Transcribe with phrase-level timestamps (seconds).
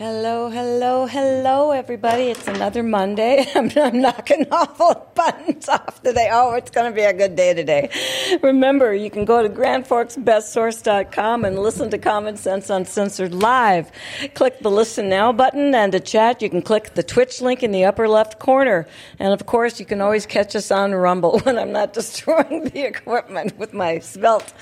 [0.00, 2.30] Hello, hello, hello, everybody.
[2.30, 3.44] It's another Monday.
[3.54, 5.12] I'm, I'm knocking all
[5.60, 6.28] buttons off today.
[6.32, 7.90] Oh, it's going to be a good day today.
[8.42, 13.90] Remember, you can go to grandforksbestsource.com and listen to Common Sense UnSensored live.
[14.34, 17.72] Click the Listen Now button, and to chat, you can click the Twitch link in
[17.72, 18.86] the upper left corner.
[19.18, 22.86] And of course, you can always catch us on Rumble when I'm not destroying the
[22.86, 24.52] equipment with my svelte,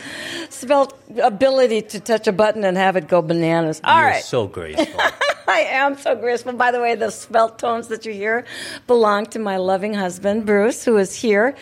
[0.50, 3.80] svelte ability to touch a button and have it go bananas.
[3.84, 4.24] All You're right.
[4.24, 5.00] so graceful.
[5.48, 6.52] I am so graceful.
[6.52, 8.44] By the way, the spelt tones that you hear
[8.86, 11.54] belong to my loving husband, Bruce, who is here.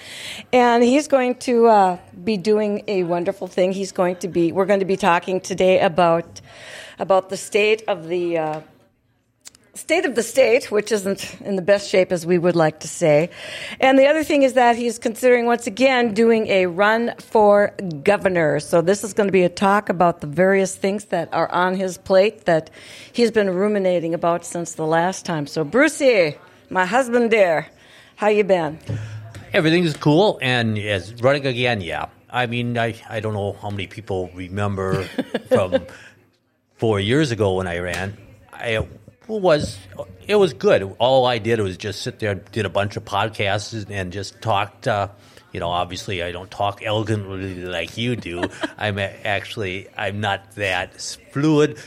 [0.52, 3.72] And he's going to uh, be doing a wonderful thing.
[3.72, 6.40] He's going to be, we're going to be talking today about,
[7.00, 8.60] about the state of the, uh,
[9.74, 12.88] state of the state, which isn't in the best shape as we would like to
[12.88, 13.30] say.
[13.80, 18.60] And the other thing is that he's considering once again doing a run for governor.
[18.60, 21.74] So this is going to be a talk about the various things that are on
[21.74, 22.70] his plate that
[23.12, 25.48] he's been ruminating about since the last time.
[25.48, 26.36] So Brucey,
[26.70, 27.66] my husband dear,
[28.16, 28.78] how you been?
[29.52, 32.06] Everything's cool, and as running again, yeah.
[32.28, 35.04] I mean, I, I don't know how many people remember
[35.48, 35.86] from
[36.76, 38.16] four years ago when I ran.
[38.52, 38.86] I
[39.28, 39.78] was
[40.26, 40.82] it was good.
[40.98, 44.88] All I did was just sit there, did a bunch of podcasts, and just talked.
[44.88, 45.08] Uh,
[45.52, 48.44] you know, obviously, I don't talk elegantly like you do.
[48.78, 51.00] I'm actually I'm not that
[51.32, 51.78] fluid,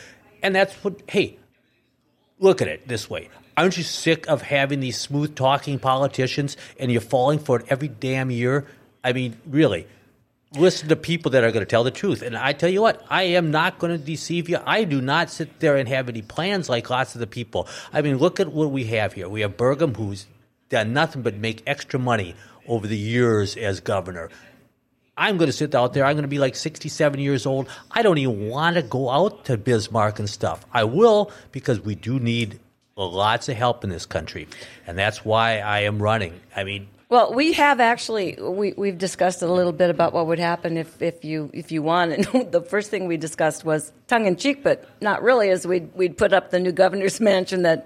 [0.41, 1.01] and that's what.
[1.07, 1.38] Hey,
[2.39, 3.29] look at it this way.
[3.59, 7.89] Aren't you sick of having these smooth talking politicians and you're falling for it every
[7.89, 8.65] damn year?
[9.03, 9.85] I mean, really,
[10.53, 12.21] listen to people that are going to tell the truth.
[12.21, 14.59] And I tell you what, I am not going to deceive you.
[14.65, 17.67] I do not sit there and have any plans like lots of the people.
[17.91, 19.27] I mean, look at what we have here.
[19.27, 20.25] We have Burgum, who's
[20.69, 24.29] done nothing but make extra money over the years as governor.
[25.17, 26.05] I'm going to sit out there.
[26.05, 27.67] I'm going to be like 67 years old.
[27.91, 30.65] I don't even want to go out to Bismarck and stuff.
[30.71, 32.61] I will because we do need
[33.05, 34.47] lots of help in this country.
[34.87, 36.39] And that's why I am running.
[36.55, 40.39] I mean, Well, we have actually we we've discussed a little bit about what would
[40.39, 44.25] happen if, if you if you won, and the first thing we discussed was tongue
[44.27, 45.49] in cheek, but not really.
[45.49, 47.85] Is we'd we'd put up the new governor's mansion that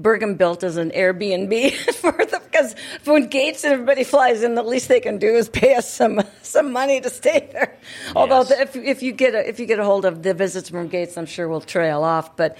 [0.00, 2.74] Burgum built as an Airbnb for the because
[3.04, 6.20] when Gates and everybody flies in, the least they can do is pay us some
[6.42, 7.76] some money to stay there.
[8.14, 10.68] Although the, if if you get a, if you get a hold of the visits
[10.68, 12.56] from Gates, I'm sure we'll trail off, but.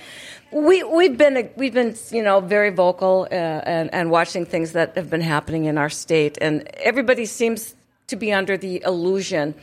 [0.51, 4.97] We we've been we've been you know very vocal uh, and and watching things that
[4.97, 7.75] have been happening in our state, and everybody seems
[8.07, 9.55] to be under the illusion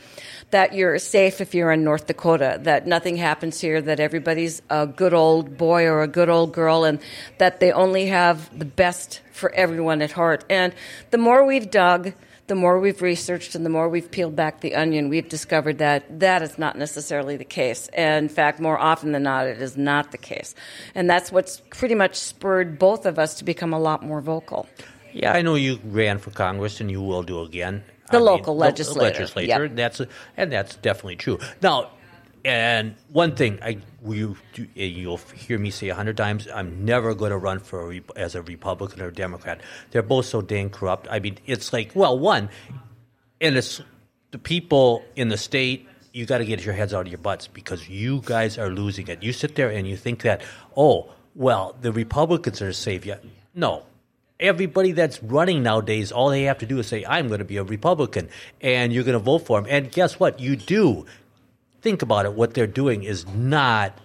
[0.50, 4.86] that you're safe if you're in North Dakota, that nothing happens here, that everybody's a
[4.86, 7.00] good old boy or a good old girl, and
[7.38, 10.44] that they only have the best for everyone at heart.
[10.48, 10.72] And
[11.10, 12.12] the more we've dug,
[12.46, 16.20] the more we've researched and the more we've peeled back the onion, we've discovered that
[16.20, 17.88] that is not necessarily the case.
[17.92, 20.54] And in fact, more often than not, it is not the case.
[20.94, 24.68] And that's what's pretty much spurred both of us to become a lot more vocal.
[25.12, 27.82] Yeah, I know you ran for Congress, and you will do again.
[28.10, 29.64] The I local legislator, The legislature.
[29.64, 29.74] yep.
[29.74, 30.00] That's
[30.36, 31.38] and that's definitely true.
[31.62, 31.90] Now,
[32.46, 37.32] and one thing I you you'll hear me say a hundred times: I'm never going
[37.32, 39.60] to run for a, as a Republican or a Democrat.
[39.90, 41.08] They're both so dang corrupt.
[41.10, 42.48] I mean, it's like well, one,
[43.40, 43.82] and it's
[44.30, 45.88] the people in the state.
[46.12, 49.08] You got to get your heads out of your butts because you guys are losing
[49.08, 49.24] it.
[49.24, 50.40] You sit there and you think that,
[50.74, 53.22] oh, well, the Republicans are safe yet.
[53.54, 53.82] No,
[54.40, 57.58] everybody that's running nowadays, all they have to do is say, I'm going to be
[57.58, 58.30] a Republican,
[58.62, 59.68] and you're going to vote for them.
[59.70, 60.40] And guess what?
[60.40, 61.04] You do.
[61.86, 62.32] Think about it.
[62.32, 63.96] What they're doing is not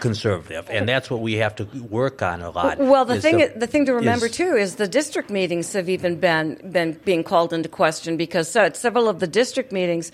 [0.00, 2.78] conservative, and that's what we have to work on a lot.
[2.78, 5.88] Well, the is thing the thing to remember is- too is the district meetings have
[5.88, 10.10] even been been being called into question because so, at several of the district meetings.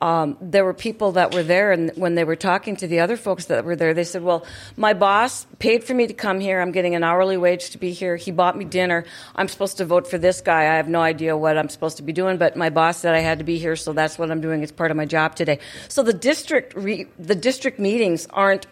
[0.00, 3.16] Um, there were people that were there, and when they were talking to the other
[3.16, 4.46] folks that were there, they said, "Well,
[4.76, 6.60] my boss paid for me to come here.
[6.60, 8.14] I'm getting an hourly wage to be here.
[8.14, 9.04] He bought me dinner.
[9.34, 10.60] I'm supposed to vote for this guy.
[10.60, 13.20] I have no idea what I'm supposed to be doing, but my boss said I
[13.20, 14.62] had to be here, so that's what I'm doing.
[14.62, 15.58] It's part of my job today."
[15.88, 18.66] So the district re- the district meetings aren't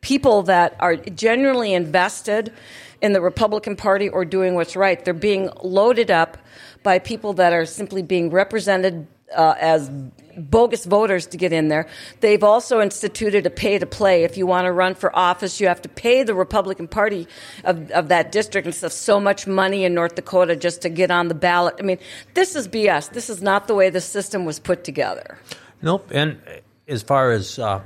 [0.00, 2.52] people that are genuinely invested
[3.00, 5.04] in the Republican Party or doing what's right.
[5.04, 6.36] They're being loaded up
[6.82, 9.90] by people that are simply being represented uh, as
[10.36, 11.86] bogus voters to get in there.
[12.20, 14.24] They've also instituted a pay to play.
[14.24, 17.28] If you want to run for office, you have to pay the Republican Party
[17.64, 21.10] of, of that district and stuff so much money in North Dakota just to get
[21.10, 21.76] on the ballot.
[21.78, 21.98] I mean,
[22.34, 23.10] this is BS.
[23.10, 25.38] This is not the way the system was put together.
[25.82, 26.10] Nope.
[26.12, 26.40] And
[26.88, 27.82] as far as uh,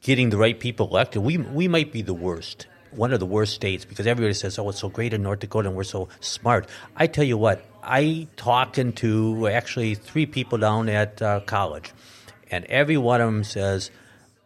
[0.00, 3.54] getting the right people elected, we we might be the worst, one of the worst
[3.54, 6.68] states, because everybody says, "Oh, it's so great in North Dakota, and we're so smart."
[6.96, 11.92] I tell you what, I talking to actually three people down at uh, college,
[12.50, 13.90] and every one of them says,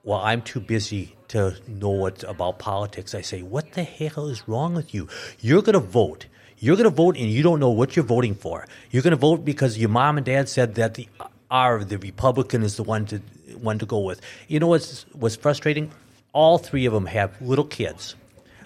[0.05, 3.15] well, I'm too busy to know what about politics.
[3.15, 5.09] I say, what the hell is wrong with you?
[5.41, 6.27] You're going to vote.
[6.59, 8.67] You're going to vote, and you don't know what you're voting for.
[8.91, 11.09] You're going to vote because your mom and dad said that the
[11.51, 13.19] are the Republican is the one to
[13.59, 14.21] one to go with.
[14.49, 15.91] You know what's what's frustrating?
[16.33, 18.15] All three of them have little kids,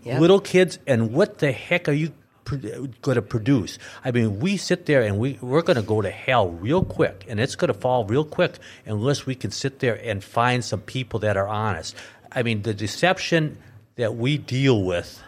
[0.02, 0.20] yep.
[0.20, 2.12] little kids, and what the heck are you
[2.44, 3.78] going to produce.
[4.04, 7.24] I mean, we sit there and we, we're going to go to hell real quick,
[7.28, 8.54] and it's going to fall real quick
[8.86, 11.94] unless we can sit there and find some people that are honest.
[12.30, 13.58] I mean, the deception
[13.96, 15.22] that we deal with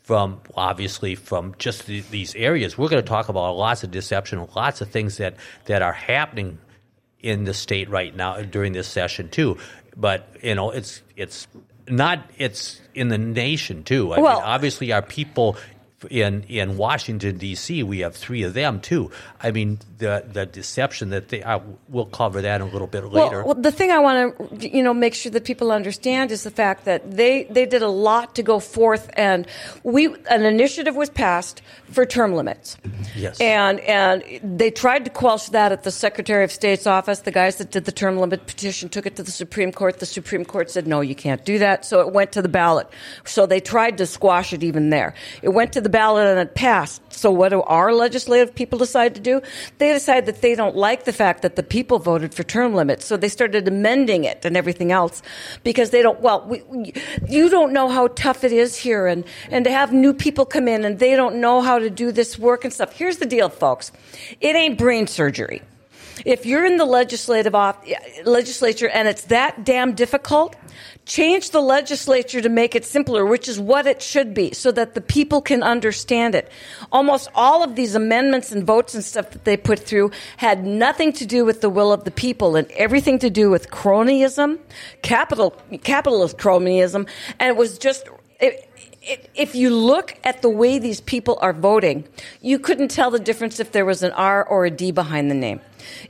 [0.00, 4.46] from obviously from just the, these areas, we're going to talk about lots of deception,
[4.56, 5.36] lots of things that,
[5.66, 6.58] that are happening
[7.20, 9.58] in the state right now during this session too.
[9.96, 11.46] But you know, it's it's
[11.88, 14.12] not it's in the nation too.
[14.12, 15.56] I well, mean, obviously, our people
[16.10, 17.82] in in Washington D.C.
[17.82, 19.10] We have three of them too.
[19.40, 23.44] I mean, the the deception that they uh, we'll cover that a little bit later.
[23.44, 26.50] Well, the thing I want to you know make sure that people understand is the
[26.50, 29.46] fact that they they did a lot to go forth, and
[29.82, 32.76] we an initiative was passed for term limits.
[33.14, 37.20] Yes, and and they tried to quash that at the Secretary of State's office.
[37.20, 39.98] The guys that did the term limit petition took it to the Supreme Court.
[40.00, 41.84] The Supreme Court said no, you can't do that.
[41.84, 42.88] So it went to the ballot.
[43.24, 45.14] So they tried to squash it even there.
[45.42, 47.00] It went to the ballot and it passed.
[47.12, 49.40] So what do our legislative people decide to do?
[49.78, 53.04] They decide that they don't like the fact that the people voted for term limits.
[53.04, 55.22] So they started amending it and everything else
[55.62, 56.92] because they don't, well, we, we,
[57.28, 60.66] you don't know how tough it is here and, and to have new people come
[60.66, 62.92] in and they don't know how to do this work and stuff.
[62.96, 63.92] Here's the deal, folks.
[64.40, 65.62] It ain't brain surgery.
[66.24, 67.76] If you're in the legislative off,
[68.24, 70.56] legislature and it's that damn difficult,
[71.04, 74.94] change the legislature to make it simpler, which is what it should be, so that
[74.94, 76.50] the people can understand it.
[76.92, 81.12] Almost all of these amendments and votes and stuff that they put through had nothing
[81.14, 84.58] to do with the will of the people and everything to do with cronyism,
[85.02, 85.50] capital,
[85.82, 87.08] capitalist cronyism,
[87.40, 88.08] and it was just,
[88.40, 88.68] it,
[89.34, 92.06] if you look at the way these people are voting,
[92.40, 95.34] you couldn't tell the difference if there was an R or a D behind the
[95.34, 95.60] name.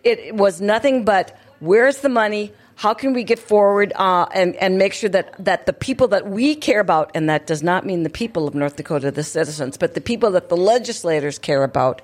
[0.04, 2.52] It was nothing but where's the money?
[2.74, 6.28] How can we get forward uh, and, and make sure that, that the people that
[6.28, 9.76] we care about, and that does not mean the people of North Dakota, the citizens,
[9.76, 12.02] but the people that the legislators care about,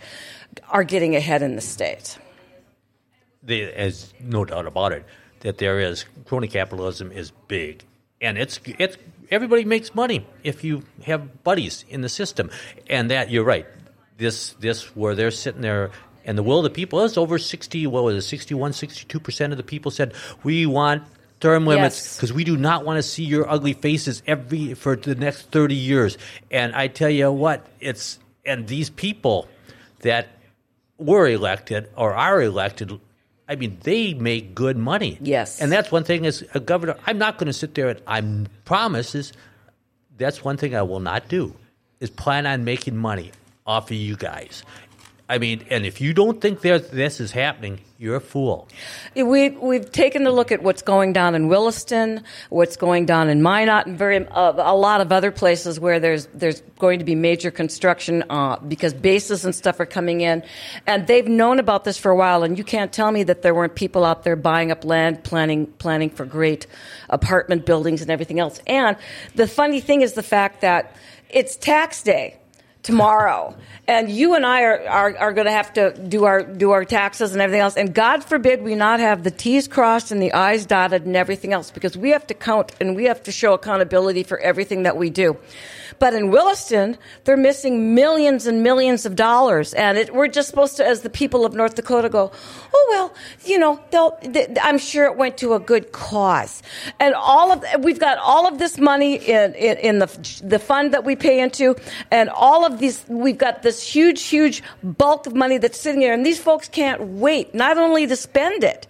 [0.70, 2.18] are getting ahead in the state?
[3.42, 5.04] There's no doubt about it
[5.40, 7.84] that there is crony capitalism is big,
[8.20, 8.96] and it's it's
[9.30, 12.50] everybody makes money if you have buddies in the system,
[12.88, 13.66] and that you're right.
[14.16, 15.92] This this where they're sitting there
[16.28, 19.56] and the will of the people is over 60 what was it 61 62% of
[19.56, 20.12] the people said
[20.44, 21.02] we want
[21.40, 22.36] term limits because yes.
[22.36, 26.18] we do not want to see your ugly faces every for the next 30 years
[26.50, 29.48] and i tell you what it's and these people
[30.00, 30.28] that
[30.98, 33.00] were elected or are elected
[33.50, 35.16] I mean, they make good money.
[35.22, 35.58] Yes.
[35.58, 38.46] And that's one thing as a governor, I'm not going to sit there and I
[38.66, 39.32] promise is
[40.18, 41.54] that's one thing I will not do
[41.98, 43.32] is plan on making money
[43.66, 44.64] off of you guys.
[45.30, 48.66] I mean, and if you don't think this is happening, you're a fool.
[49.14, 53.42] We, we've taken a look at what's going down in Williston, what's going down in
[53.42, 57.14] Minot, and very uh, a lot of other places where there's there's going to be
[57.14, 60.42] major construction uh, because bases and stuff are coming in,
[60.86, 62.42] and they've known about this for a while.
[62.42, 65.66] And you can't tell me that there weren't people out there buying up land, planning
[65.66, 66.66] planning for great
[67.10, 68.62] apartment buildings and everything else.
[68.66, 68.96] And
[69.34, 70.96] the funny thing is the fact that
[71.28, 72.38] it's tax day
[72.88, 73.54] tomorrow.
[73.86, 76.86] and you and I are, are, are going to have to do our, do our
[76.86, 77.76] taxes and everything else.
[77.76, 81.52] And God forbid we not have the T's crossed and the I's dotted and everything
[81.52, 84.96] else because we have to count and we have to show accountability for everything that
[84.96, 85.36] we do.
[85.98, 89.74] But in Williston, they're missing millions and millions of dollars.
[89.74, 92.30] And it, we're just supposed to, as the people of North Dakota, go,
[92.72, 93.14] oh, well,
[93.44, 93.80] you know,
[94.22, 96.62] they, I'm sure it went to a good cause.
[97.00, 100.94] And all of, we've got all of this money in, in, in the, the fund
[100.94, 101.74] that we pay into,
[102.12, 102.77] and all of
[103.08, 107.00] we've got this huge, huge bulk of money that's sitting there, and these folks can't
[107.00, 108.86] wait not only to spend it,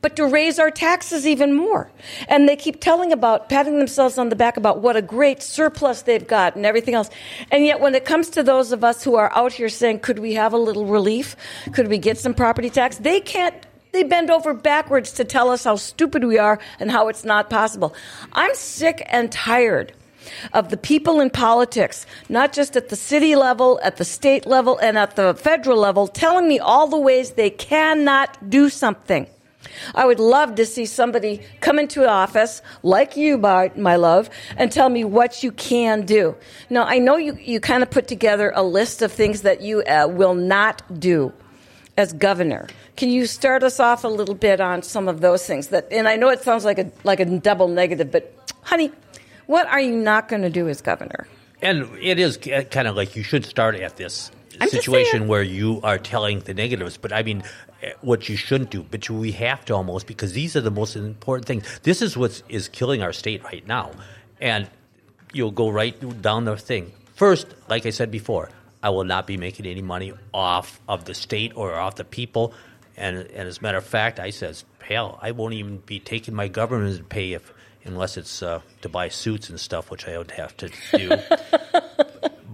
[0.00, 1.90] but to raise our taxes even more.
[2.28, 6.02] And they keep telling about, patting themselves on the back about what a great surplus
[6.02, 7.10] they've got and everything else.
[7.50, 10.18] And yet when it comes to those of us who are out here saying, could
[10.18, 11.36] we have a little relief?
[11.72, 12.98] Could we get some property tax?
[12.98, 13.54] They can't
[13.92, 17.48] they bend over backwards to tell us how stupid we are and how it's not
[17.48, 17.94] possible.
[18.32, 19.92] I'm sick and tired
[20.52, 24.78] of the people in politics, not just at the city level, at the state level,
[24.78, 29.26] and at the federal level, telling me all the ways they cannot do something.
[29.94, 34.70] I would love to see somebody come into office like you, Bart, my love, and
[34.70, 36.36] tell me what you can do.
[36.70, 39.82] Now, I know you, you kind of put together a list of things that you
[39.82, 41.32] uh, will not do.
[41.96, 42.66] as governor.
[42.96, 45.68] Can you start us off a little bit on some of those things?
[45.68, 48.92] That, and I know it sounds like a like a double negative, but honey,
[49.46, 51.26] what are you not going to do as governor?
[51.62, 55.80] And it is kind of like you should start at this I'm situation where you
[55.82, 56.96] are telling the negatives.
[56.96, 57.42] But I mean,
[57.82, 60.96] eh, what you shouldn't do, but we have to almost because these are the most
[60.96, 61.80] important things.
[61.82, 63.92] This is what is killing our state right now.
[64.40, 64.68] And
[65.32, 66.92] you'll go right down the thing.
[67.14, 68.50] First, like I said before,
[68.82, 72.52] I will not be making any money off of the state or off the people.
[72.96, 76.34] And, and as a matter of fact, I says, hell, I won't even be taking
[76.34, 77.52] my government pay if
[77.84, 81.10] unless it's uh, to buy suits and stuff, which I would have to do.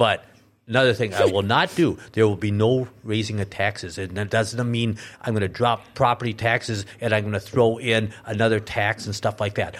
[0.00, 0.24] But
[0.66, 3.98] another thing I will not do, there will be no raising of taxes.
[3.98, 7.76] And that doesn't mean I'm going to drop property taxes and I'm going to throw
[7.76, 9.76] in another tax and stuff like that.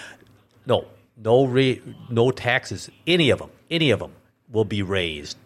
[0.67, 0.85] No,
[1.17, 1.81] no, ra-
[2.11, 4.11] no taxes, any of them, any of them
[4.51, 5.37] will be raised.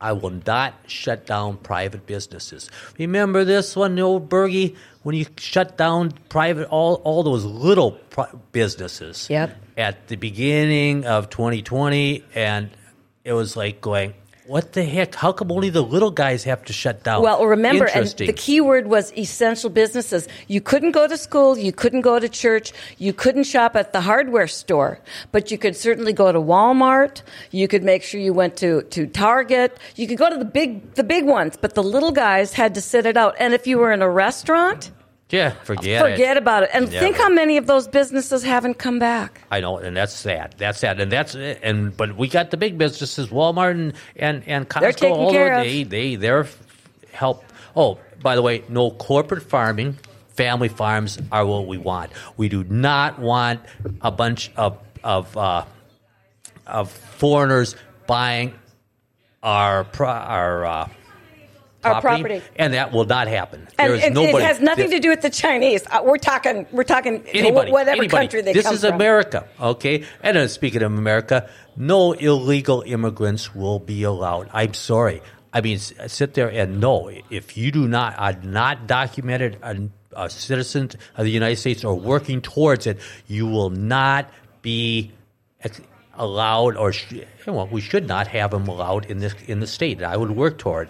[0.00, 2.70] I will not shut down private businesses.
[2.98, 7.92] Remember this one, the old Bergie, when you shut down private all all those little
[7.92, 9.28] pri- businesses.
[9.28, 9.56] Yep.
[9.76, 12.70] At the beginning of 2020, and
[13.24, 14.14] it was like going,
[14.50, 15.14] "What the heck?
[15.14, 18.60] How come only the little guys have to shut down?" Well, remember, and the key
[18.60, 20.26] word was essential businesses.
[20.48, 24.00] You couldn't go to school, you couldn't go to church, you couldn't shop at the
[24.00, 24.98] hardware store,
[25.30, 27.22] but you could certainly go to Walmart.
[27.52, 29.78] You could make sure you went to, to Target.
[29.94, 32.80] You could go to the big the big ones, but the little guys had to
[32.80, 33.36] sit it out.
[33.38, 34.90] And if you were in a restaurant,
[35.30, 36.12] yeah, forget, it.
[36.12, 36.70] forget about it.
[36.72, 36.98] And Never.
[36.98, 39.40] think how many of those businesses haven't come back.
[39.50, 40.54] I know, and that's sad.
[40.58, 44.68] That's sad, and that's and but we got the big businesses, Walmart and and, and
[44.68, 44.80] Costco.
[44.80, 45.64] They're taken all care of.
[45.64, 46.46] They they they're
[47.12, 47.44] help.
[47.76, 49.98] Oh, by the way, no corporate farming.
[50.30, 52.12] Family farms are what we want.
[52.36, 53.60] We do not want
[54.00, 55.64] a bunch of of uh,
[56.66, 58.54] of foreigners buying
[59.42, 60.64] our our.
[60.64, 60.88] Uh,
[61.84, 62.42] Our property.
[62.56, 63.66] and that will not happen.
[63.78, 64.44] And there is it, nobody.
[64.44, 65.82] it has nothing to do with the Chinese.
[65.90, 66.66] Uh, we're talking.
[66.72, 67.24] We're talking.
[67.28, 68.26] anybody, whatever anybody.
[68.26, 68.82] country they this come from.
[68.82, 68.90] This is.
[68.90, 70.04] America, okay?
[70.22, 74.50] And uh, speaking of America, no illegal immigrants will be allowed.
[74.52, 75.22] I'm sorry.
[75.52, 80.30] I mean, sit there and know if you do not are not documented a, a
[80.30, 84.30] citizen of the United States or working towards it, you will not
[84.62, 85.12] be
[86.14, 87.14] allowed, or sh-
[87.46, 90.02] well, we should not have them allowed in this in the state.
[90.02, 90.88] I would work toward.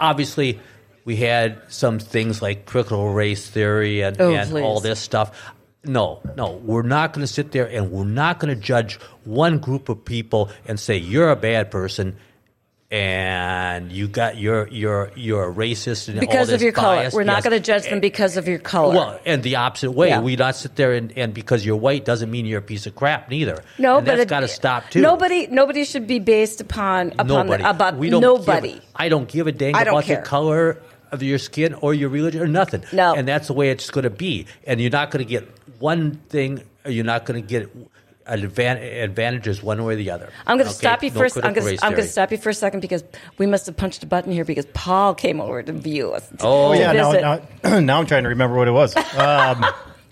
[0.00, 0.60] Obviously,
[1.04, 5.52] we had some things like critical race theory and, Oh, and all this stuff.
[5.84, 9.58] No, no, we're not going to sit there and we're not going to judge one
[9.58, 12.16] group of people and say you're a bad person
[12.90, 17.10] and you got you're you're you're a racist and all because of your color.
[17.12, 18.94] We're not going to judge them because of your color.
[18.94, 20.20] Well, and the opposite way, Yeah.
[20.20, 22.94] we not sit there and, and because you're white doesn't mean you're a piece of
[22.94, 23.62] crap neither.
[23.78, 25.00] no, and but that's got to stop too.
[25.00, 28.74] Nobody, nobody should be based upon upon nobody the, about we don't nobody.
[28.74, 30.16] Give, I don't give a dang about care.
[30.20, 32.84] the color of your skin or your religion or nothing.
[32.92, 33.14] No.
[33.14, 34.46] and that's the way it's going to be.
[34.64, 35.48] And you're not going to get
[35.80, 36.62] one thing.
[36.84, 37.68] Or you're not going to get
[38.28, 40.30] advan- advantages one way or the other.
[40.46, 40.78] I'm going to Okay?
[40.78, 41.36] stop you No first.
[41.36, 42.02] I'm going to I'm going theory.
[42.06, 43.04] to stop you for a second because
[43.38, 46.28] we must have punched a button here because Paul came over to view us.
[46.40, 48.94] Oh, Oh yeah, now, now, now I'm trying to remember what it was.
[48.96, 49.64] Um,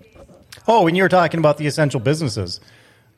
[0.69, 2.61] oh, when you were talking about the essential businesses,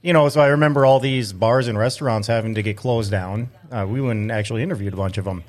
[0.02, 3.50] you know, so I remember all these bars and restaurants having to get closed down.
[3.70, 5.42] Uh, we went and actually interviewed a bunch of them,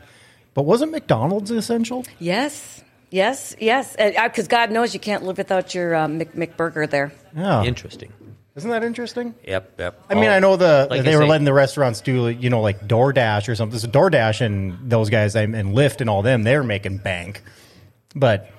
[0.53, 2.05] but wasn't McDonald's essential?
[2.19, 3.95] Yes, yes, yes.
[3.97, 7.11] Because God knows you can't live without your uh, Mc, McBurger there.
[7.35, 8.11] Yeah, Interesting.
[8.57, 9.35] Isn't that interesting?
[9.45, 10.03] Yep, yep.
[10.09, 12.49] I mean, I know the like they I were say, letting the restaurants do, you
[12.49, 13.79] know, like DoorDash or something.
[13.79, 17.43] So DoorDash and those guys and and Lyft and all them, they're making bank.
[18.15, 18.49] But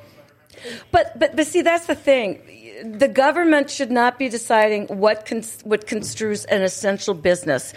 [0.90, 2.40] But but but see, that's the thing.
[2.84, 7.74] The government should not be deciding what cons- what construes an essential business.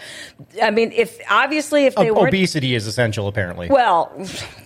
[0.62, 3.68] I mean, if obviously if they weren't obesity is essential, apparently.
[3.68, 4.12] Well,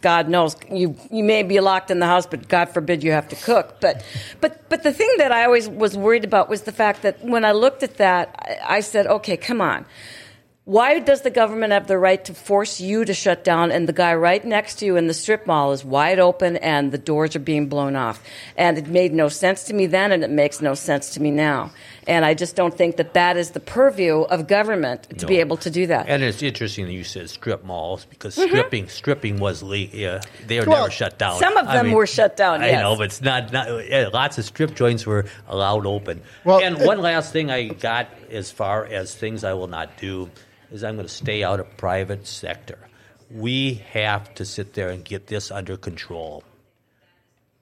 [0.01, 3.29] God knows you you may be locked in the house, but God forbid you have
[3.29, 3.81] to cook.
[3.81, 4.05] But
[4.41, 7.45] but but the thing that I always was worried about was the fact that when
[7.45, 8.35] I looked at that,
[8.69, 9.87] I, I said, okay, come on.
[10.67, 13.93] Why does the government have the right to force you to shut down and the
[13.93, 17.37] guy right next to you in the strip mall is wide open and the doors
[17.37, 18.21] are being blown off?
[18.57, 21.31] And it made no sense to me then and it makes no sense to me
[21.31, 21.71] now.
[22.09, 25.29] And I just don't think that that is the purview of government to No.
[25.29, 26.09] be able to do that.
[26.09, 29.97] And it's interesting that you said strip malls because stripping stripping was legal.
[29.97, 31.35] Yeah, they were Well, never shut down.
[31.35, 31.45] Mm-hmm.
[31.45, 32.81] some of them were shut down, I yes.
[32.83, 33.53] know, but it's not.
[33.53, 36.23] not yeah, lots of strip joints were allowed open.
[36.43, 39.97] Well, and uh, one last thing I got as far as things I will not
[39.99, 40.29] do
[40.71, 42.79] is I'm going to stay out of private sector.
[43.31, 46.45] We have to sit there and get this under control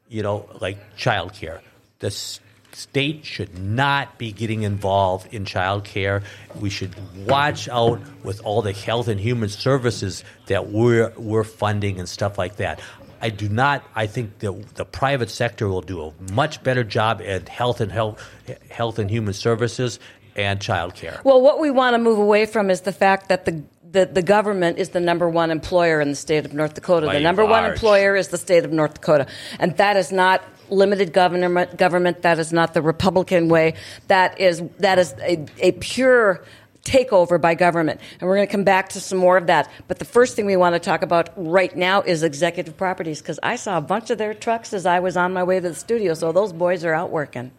[0.09, 1.61] you know, like childcare.
[1.99, 6.23] The state should not be getting involved in childcare.
[6.61, 6.95] We should
[7.27, 12.39] watch out with all the health and human services that we're we're funding and stuff
[12.39, 12.81] like that.
[13.21, 13.83] I do not.
[13.95, 17.91] I think that the private sector will do a much better job at health and
[17.91, 18.23] health,
[18.71, 19.99] health and human services
[20.37, 21.21] and child care.
[21.25, 23.63] Well, what we want to move away from is the fact that the
[23.95, 27.07] the, the government is the number one employer in the state of North Dakota.
[27.07, 29.27] By the number one employer is the state of North Dakota.
[29.61, 32.23] And that is not limited government government.
[32.23, 33.75] That is not the Republican way.
[34.09, 36.45] That is that is a, a pure
[36.83, 38.01] takeover by government.
[38.21, 39.71] And we're going to come back to some more of that.
[39.89, 43.41] But the first thing we want to talk about right now is executive properties because
[43.43, 45.75] I saw a bunch of their trucks as I was on my way to the
[45.75, 46.15] studio.
[46.15, 47.53] So those boys are out working.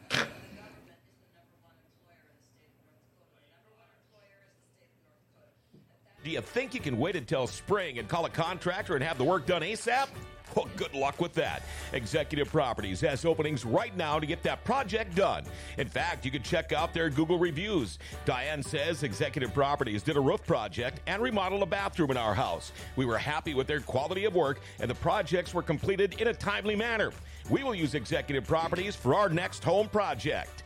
[6.26, 9.24] Do you think you can wait until spring and call a contractor and have the
[9.24, 10.08] work done ASAP?
[10.56, 11.62] Well, good luck with that.
[11.94, 15.44] Executive Properties has openings right now to get that project done.
[15.78, 18.00] In fact, you can check out their Google reviews.
[18.26, 22.72] Diane says Executive Properties did a roof project and remodeled a bathroom in our house.
[22.96, 26.34] We were happy with their quality of work, and the projects were completed in a
[26.34, 27.12] timely manner.
[27.52, 30.64] We will use Executive Properties for our next home project.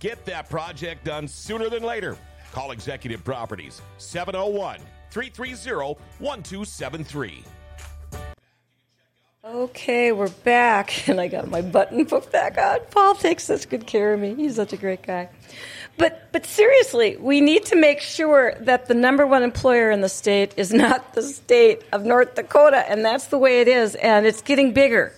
[0.00, 2.18] Get that project done sooner than later.
[2.52, 4.78] Call Executive Properties 701
[5.10, 7.44] 330 1273.
[9.44, 12.78] Okay, we're back, and I got my button put back on.
[12.90, 14.34] Paul takes such good care of me.
[14.34, 15.30] He's such a great guy.
[15.96, 20.08] But but seriously, we need to make sure that the number one employer in the
[20.08, 24.26] state is not the state of North Dakota, and that's the way it is, and
[24.26, 25.12] it's getting bigger.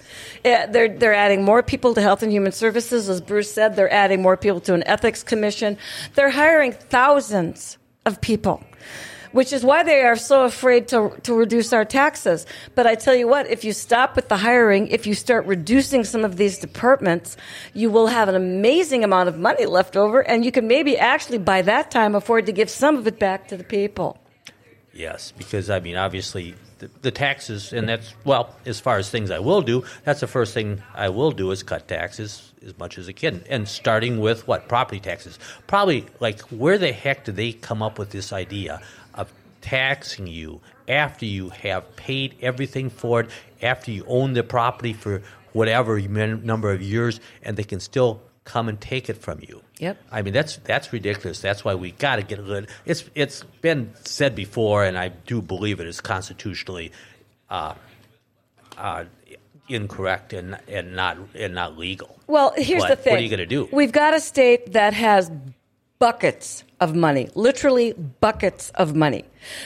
[0.45, 3.77] Uh, they're they're adding more people to Health and Human Services, as Bruce said.
[3.77, 5.79] They're adding more people to an ethics commission.
[6.15, 8.63] They're hiring thousands of people
[9.35, 12.47] which is why they are so afraid to, to reduce our taxes.
[12.77, 16.05] But I tell you what, if you stop with the hiring, if you start reducing
[16.05, 17.37] some of these departments,
[17.75, 21.39] you will have an amazing amount of money left over, and you can maybe actually
[21.39, 24.17] by that time afford to give some of it back to the people.
[24.95, 29.31] Yes, because I mean, obviously, the, the taxes, and that's well, as far as things
[29.33, 32.97] I will do, that's the first thing I will do is cut taxes as much
[32.97, 35.39] as I can, and starting with what property taxes.
[35.67, 38.81] Probably like where the heck did they come up with this idea
[39.15, 43.31] of taxing you after you have paid everything for it,
[43.63, 48.69] after you own the property for whatever number of years, and they can still come
[48.69, 49.63] and take it from you.
[49.79, 49.99] Yep.
[50.13, 51.41] I mean that's that's ridiculous.
[51.41, 52.69] That's why we got to get rid.
[52.85, 56.93] It's it's been said before, and I do believe it is constitutionally
[57.51, 57.75] uh,
[58.77, 59.05] uh,
[59.69, 62.19] incorrect and and not and not legal.
[62.27, 63.13] Well, here's But the thing.
[63.13, 63.69] What are you going to do?
[63.73, 65.31] We've got a state that has
[65.99, 69.25] buckets of money, literally buckets of money.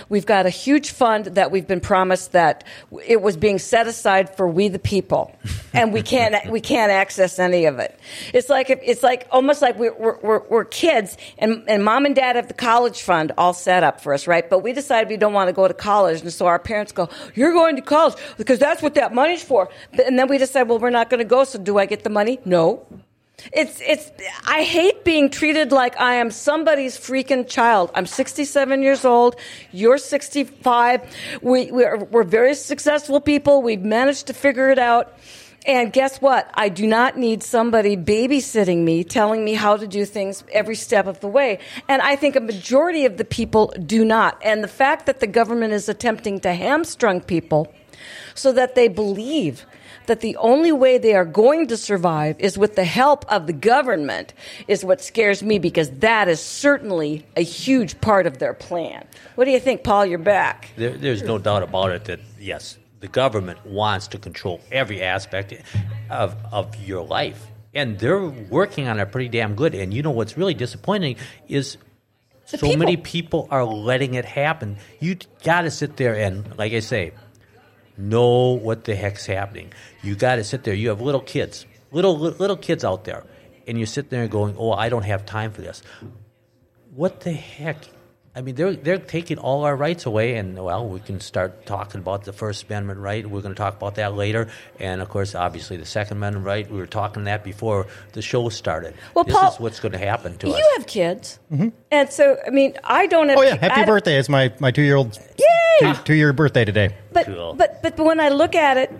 [0.09, 2.65] We've got a huge fund that we've been promised that
[3.07, 5.35] it was being set aside for we the people,
[5.73, 7.99] and we can't we can't access any of it.
[8.33, 12.37] It's like it's like almost like we're, we're, we're kids, and, and mom and dad
[12.37, 14.49] have the college fund all set up for us, right?
[14.49, 17.09] But we decide we don't want to go to college, and so our parents go,
[17.35, 19.69] "You're going to college because that's what that money's for."
[20.07, 21.45] And then we decide, well, we're not going to go.
[21.45, 22.39] So do I get the money?
[22.45, 22.87] No.
[23.53, 24.11] It's it's
[24.47, 27.91] I hate being treated like I am somebody's freaking child.
[27.95, 29.37] I'm 67 years old.
[29.71, 31.03] You're 65.
[31.41, 33.63] We we're, we're very successful people.
[33.63, 35.17] We've managed to figure it out.
[35.67, 36.51] And guess what?
[36.55, 41.07] I do not need somebody babysitting me, telling me how to do things every step
[41.07, 41.59] of the way.
[41.89, 44.41] And I think a majority of the people do not.
[44.43, 47.73] And the fact that the government is attempting to hamstrung people
[48.35, 49.67] so that they believe
[50.09, 53.53] that the only way they are going to survive is with the help of the
[53.53, 54.35] government
[54.67, 59.07] is what scares me because that is certainly a huge part of their plan.
[59.37, 60.05] What do you think, Paul?
[60.05, 60.71] You're back.
[60.77, 65.55] There, there's no doubt about it that yes, the government wants to control every aspect
[66.11, 69.75] of of your life, and they're working on it pretty damn good.
[69.75, 71.17] And you know what's really disappointing
[71.49, 71.79] is.
[72.51, 72.79] The so people.
[72.79, 74.79] many people are letting it happen.
[75.01, 77.13] You got to sit there and, like I say,
[77.99, 79.73] know what the heck's happening.
[80.03, 80.75] You got to sit there.
[80.75, 83.25] You have little kids, little little kids out there,
[83.67, 85.83] and you sit there going, "Oh, I don't have time for this."
[86.95, 87.85] What the heck?
[88.35, 92.01] I mean, they're they're taking all our rights away, and well, we can start talking
[92.01, 93.29] about the First Amendment right.
[93.29, 96.71] We're going to talk about that later, and of course, obviously, the Second Amendment right.
[96.71, 98.95] We were talking that before the show started.
[99.15, 100.57] Well, this Paul, is what's going to happen to us.
[100.57, 101.41] You have kids,
[101.91, 103.39] and so I mean, I don't have.
[103.39, 104.19] Oh yeah, happy I- birthday!
[104.19, 105.19] It's my my two year old
[105.81, 105.93] Yay!
[105.95, 106.95] two, two year birthday today.
[107.13, 107.55] But, Cool.
[107.55, 108.91] but but but when I look at it,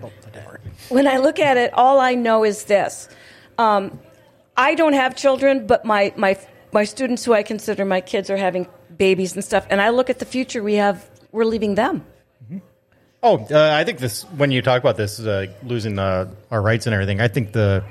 [0.89, 3.09] when I look at it, all I know is this:
[3.57, 3.99] um,
[4.57, 6.37] I don't have children, but my my
[6.71, 10.09] my students who I consider my kids are having babies and stuff, and I look
[10.09, 11.09] at the future we have.
[11.31, 12.05] We're leaving them.
[13.21, 16.87] Oh, uh, I think this when you talk about this uh, losing uh, our rights
[16.87, 17.19] and everything.
[17.19, 17.83] I think the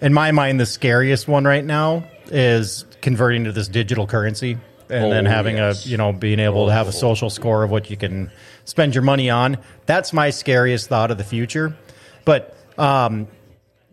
[0.00, 4.58] in my mind the scariest one right now is converting to this digital currency
[4.90, 5.86] and then Oh, having yes.
[5.86, 8.30] a you know being able to have a social score of what you can
[8.64, 9.58] spend your money on.
[9.86, 11.76] That's my scariest thought of the future.
[12.24, 13.26] But um,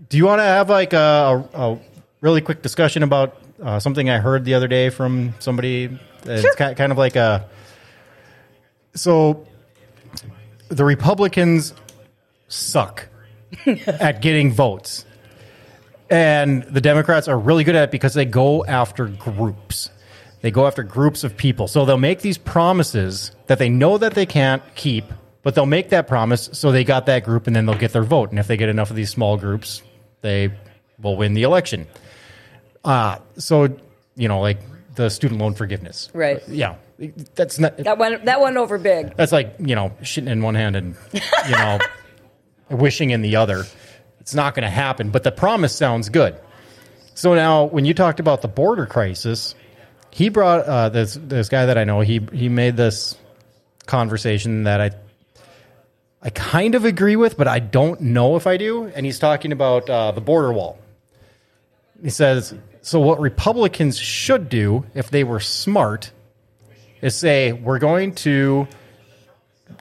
[0.10, 1.80] do you want to have like a, a, a
[2.22, 5.98] really quick discussion about uh, something I heard the other day from somebody?
[6.26, 7.48] It's ki- kind of like a
[8.94, 9.46] so
[10.70, 11.74] the Republicans
[12.48, 13.08] suck
[13.88, 15.06] at getting votes.
[16.10, 19.90] And the Democrats are really good at it because they go after groups.
[20.42, 21.68] They go after groups of people.
[21.68, 25.06] So they'll make these promises that they know that they can't keep,
[25.44, 28.04] but they'll make that promise so they got that group and then they'll get their
[28.04, 28.30] vote.
[28.30, 29.82] And if they get enough of these small groups,
[30.22, 30.52] they
[31.02, 31.88] will win the election.
[32.86, 33.68] Uh, so,
[34.16, 34.60] you know, like
[34.96, 36.10] the student loan forgiveness.
[36.14, 36.42] Right.
[36.48, 36.76] Yeah.
[37.36, 39.16] That's not That went that went over big.
[39.16, 41.78] that's like you know shitting in one hand and you know
[42.72, 43.66] wishing in the other.
[44.20, 46.40] It's not going to happen, but the promise sounds good.
[47.14, 49.54] So now, when you talked about the border crisis,
[50.18, 52.00] he brought uh, this this guy that I know.
[52.00, 53.16] He he made this
[53.86, 54.90] conversation that I
[56.24, 58.86] I kind of agree with, but I don't know if I do.
[58.86, 60.80] And he's talking about uh, the border wall.
[62.02, 66.12] He says, so what Republicans should do if they were smart
[67.00, 68.68] is say, we're going to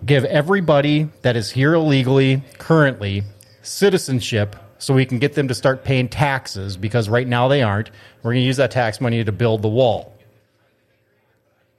[0.05, 3.23] give everybody that is here illegally currently
[3.63, 7.91] citizenship so we can get them to start paying taxes because right now they aren't.
[8.23, 10.13] We're going to use that tax money to build the wall.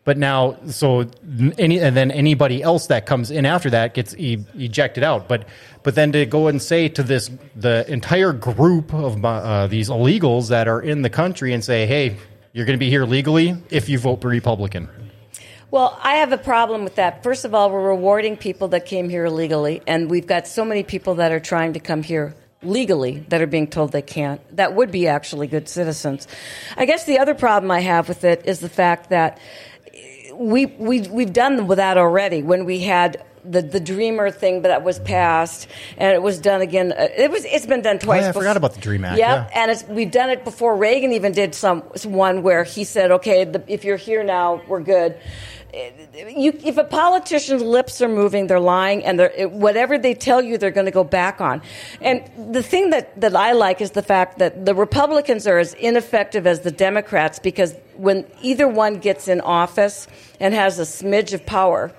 [0.07, 1.11] But now, so
[1.57, 5.27] any and then anybody else that comes in after that gets e- ejected out.
[5.27, 5.49] But
[5.83, 10.47] but then to go and say to this the entire group of uh, these illegals
[10.47, 12.15] that are in the country and say, hey,
[12.53, 14.87] you're going to be here legally if you vote Republican.
[15.71, 17.21] Well, I have a problem with that.
[17.21, 20.83] First of all, we're rewarding people that came here illegally, and we've got so many
[20.83, 24.39] people that are trying to come here legally that are being told they can't.
[24.55, 26.29] That would be actually good citizens.
[26.77, 29.37] I guess the other problem I have with it is the fact that
[30.37, 34.99] we, we, we've done that already when we had the, the dreamer thing that was
[34.99, 38.29] passed and it was done again uh, it was it's been done twice Oh, yeah,
[38.29, 39.61] I bef- forgot about the Dream Act, Yep, yeah.
[39.61, 43.45] and it's, we've done it before reagan even did some one where he said okay
[43.45, 45.17] the, if you're here now we're good
[45.73, 50.57] you, if a politician's lips are moving, they're lying, and they're, whatever they tell you,
[50.57, 51.61] they're going to go back on.
[52.01, 55.73] And the thing that, that I like is the fact that the Republicans are as
[55.73, 60.07] ineffective as the Democrats because when either one gets in office
[60.39, 61.91] and has a smidge of power,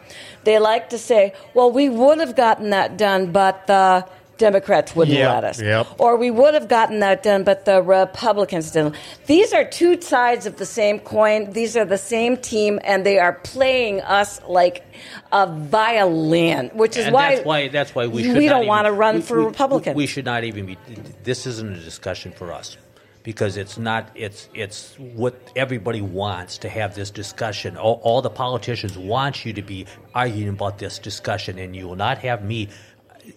[0.44, 5.16] they like to say, well, we would have gotten that done, but the Democrats wouldn't
[5.18, 5.60] Yep, let us.
[5.60, 5.86] yep.
[5.98, 8.94] Or we would have gotten that done, but the Republicans didn't.
[9.26, 11.52] These are two sides of the same coin.
[11.52, 14.84] These are the same team, and they are playing us like
[15.32, 18.86] a violin, which is and why that's why that's why we we don't even- want
[18.86, 19.94] to run we- for we- Republican.
[19.96, 20.78] We should not even be.
[21.24, 22.76] This isn't a discussion for us
[23.24, 24.08] because it's not.
[24.14, 27.76] It's it's what everybody wants to have this discussion.
[27.76, 31.96] All, all the politicians want you to be arguing about this discussion, and you will
[31.96, 32.68] not have me.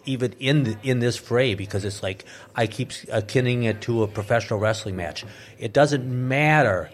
[0.05, 2.25] Even in the, in this fray, because it's like
[2.55, 5.25] I keep akinning it to a professional wrestling match.
[5.59, 6.89] It doesn't matter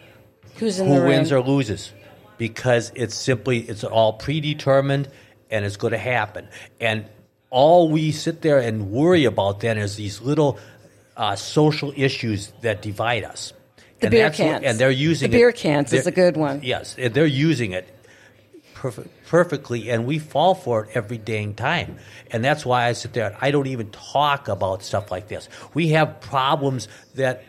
[0.57, 1.91] Who's in who wins or loses
[2.38, 5.10] because it's simply it's all predetermined
[5.51, 6.47] and it's going to happen
[6.79, 7.05] and
[7.49, 10.57] all we sit there and worry about then is these little
[11.15, 13.53] uh, social issues that divide us
[13.99, 14.63] The and beer that's what- cans.
[14.65, 15.31] and they're using it.
[15.31, 16.62] The beer it- cans is a good one.
[16.63, 17.88] yes and they're using it
[18.82, 21.98] perf- perfectly and we fall for it every dang time
[22.32, 25.90] and that's why i sit there i don't even talk about stuff like this we
[25.90, 27.44] have problems that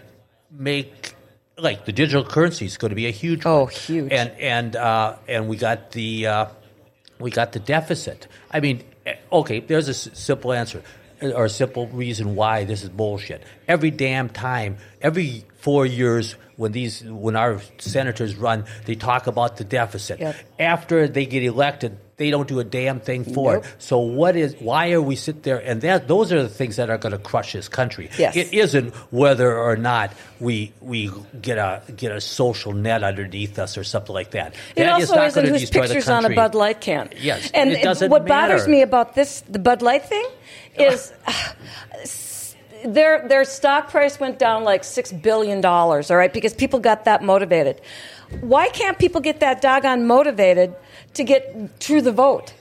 [0.50, 1.14] make
[1.56, 3.72] like the digital currency is going to be a huge Oh, one.
[3.72, 4.12] huge.
[4.12, 6.46] and and uh, and we got the uh,
[7.18, 10.82] we got the deficit i mean eh, okay there's a s- simple answer
[11.20, 16.72] or a simple reason why this is bullshit every damn time every four years when
[16.72, 20.36] these when our senators run they talk about the deficit Yep.
[20.58, 23.64] after they get elected they don't do a damn thing for Nope.
[23.64, 26.76] it so what is why are we sit there and that those are the things
[26.76, 28.34] that are going to crush this country Yes.
[28.36, 33.76] it isn't whether or not we we get a get a social net underneath us
[33.78, 36.24] or something like that It That is also not isn't gonna whose destroy pictures on
[36.24, 36.34] a.
[36.34, 37.10] Bud Light can.
[37.18, 40.26] Yes, and it doesn't what bothers me about this, the Bud Light thing,
[40.78, 41.12] is
[42.84, 46.10] their their stock price went down like six billion dollars.
[46.10, 47.80] All right, because people got that motivated.
[48.40, 50.74] Why can't people get that doggone motivated
[51.14, 52.54] to get through the vote?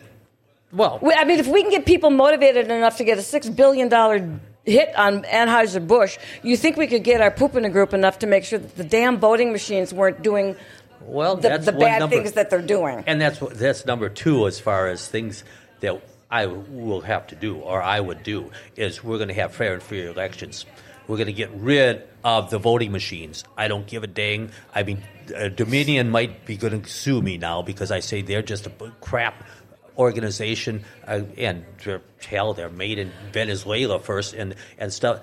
[0.71, 3.87] well I mean, if we can get people motivated enough to get a six billion
[3.89, 7.93] dollar hit on Anheuser Busch, you think we could get our poop in a group
[7.93, 10.57] enough to make sure that the damn voting machines weren't doing
[11.01, 12.17] Well, the, the bad number.
[12.17, 13.03] things that they're doing.
[13.07, 15.45] And that's that's number two as far as things
[15.79, 19.53] that I will have to do or I would do is we're going to have
[19.55, 20.65] fair and free elections.
[21.07, 23.45] We're going to get rid of the voting machines.
[23.57, 24.51] I don't give a dang.
[24.75, 25.01] I mean,
[25.33, 28.71] uh, Dominion might be going to sue me now because I say they're just a
[28.99, 29.45] crap
[29.97, 31.65] organization, uh, and
[32.29, 35.21] hell, they're made in Venezuela first, and and stuff.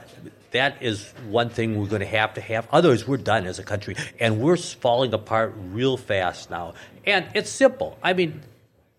[0.51, 2.69] That is one thing we're going to have to have.
[2.73, 6.75] Otherwise, we're done as a country, and we're falling apart real fast now.
[7.07, 7.99] And it's simple.
[8.03, 8.43] I mean,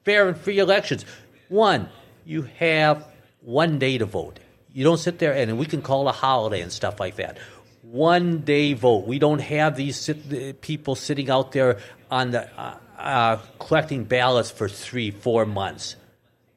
[0.03, 1.05] fair and free elections.
[1.49, 1.89] One,
[2.25, 3.07] you have
[3.41, 4.39] one day to vote.
[4.73, 7.37] You don't sit there and we can call a holiday and stuff like that.
[7.81, 9.05] One day vote.
[9.07, 11.79] We don't have these sit, people sitting out there
[12.09, 15.95] on the uh, uh, collecting ballots for three, four months.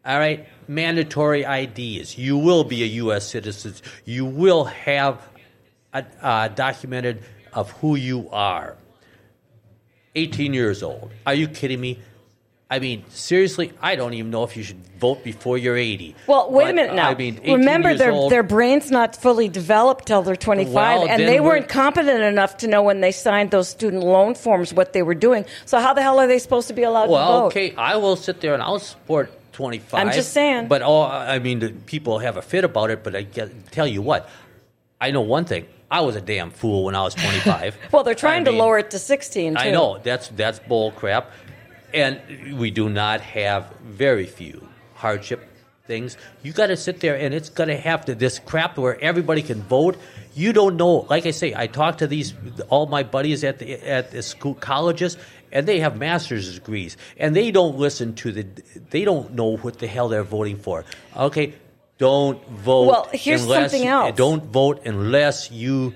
[0.04, 2.16] All right, mandatory IDs.
[2.16, 3.28] You will be a U.S.
[3.28, 3.74] citizen.
[4.06, 5.20] You will have
[5.92, 7.22] a, uh, documented
[7.52, 8.76] of who you are.
[10.14, 11.10] 18 years old.
[11.26, 11.98] Are you kidding me?
[12.70, 16.14] I mean, seriously, I don't even know if you should vote before you're 80.
[16.26, 17.08] Well, wait But, a minute now.
[17.08, 21.22] I mean, Remember, their old, their brains not fully developed till they're 25, Well, and
[21.22, 25.02] they weren't competent enough to know when they signed those student loan forms what they
[25.02, 25.46] were doing.
[25.64, 27.14] So how the hell are they supposed to be allowed to vote?
[27.14, 29.98] Well, okay, I will sit there and I'll support 25.
[30.06, 30.68] I'm just saying.
[30.68, 33.02] But all, I mean, the people have a fit about it.
[33.02, 34.28] But I get, tell you what,
[35.00, 35.66] I know one thing.
[35.90, 37.78] I was a damn fool when I was 25.
[37.92, 39.54] Well, they're trying I to mean, lower it to 16.
[39.54, 39.58] Too.
[39.58, 41.32] I know that's that's bull crap,
[41.94, 45.48] and we do not have very few hardship
[45.86, 46.16] things.
[46.42, 49.42] You got to sit there, and it's going to have to this crap where everybody
[49.42, 49.96] can vote.
[50.34, 51.06] You don't know.
[51.10, 52.34] Like I say, I talk to these
[52.68, 55.16] all my buddies at the at the school colleges,
[55.50, 58.46] and they have master's degrees, and they don't listen to the.
[58.90, 60.84] They don't know what the hell they're voting for.
[61.16, 61.54] Okay.
[61.96, 62.86] Don't vote.
[62.86, 64.16] Well, here's unless- something else.
[64.16, 65.94] Don't vote unless you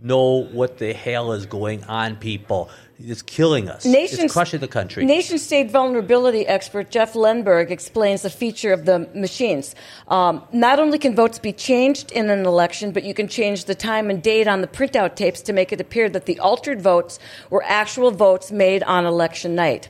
[0.00, 2.70] know what the hell is going on, people.
[3.04, 3.84] It's killing us.
[3.84, 5.04] Nation, it's crushing the country.
[5.04, 9.74] Nation state vulnerability expert Jeff Lenberg explains the feature of the machines.
[10.08, 13.74] Um, not only can votes be changed in an election, but you can change the
[13.74, 17.18] time and date on the printout tapes to make it appear that the altered votes
[17.50, 19.88] were actual votes made on election night.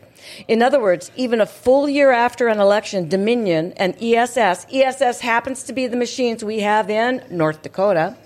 [0.48, 5.62] In other words, even a full year after an election, Dominion and ESS, ESS happens
[5.64, 8.16] to be the machines we have in North Dakota,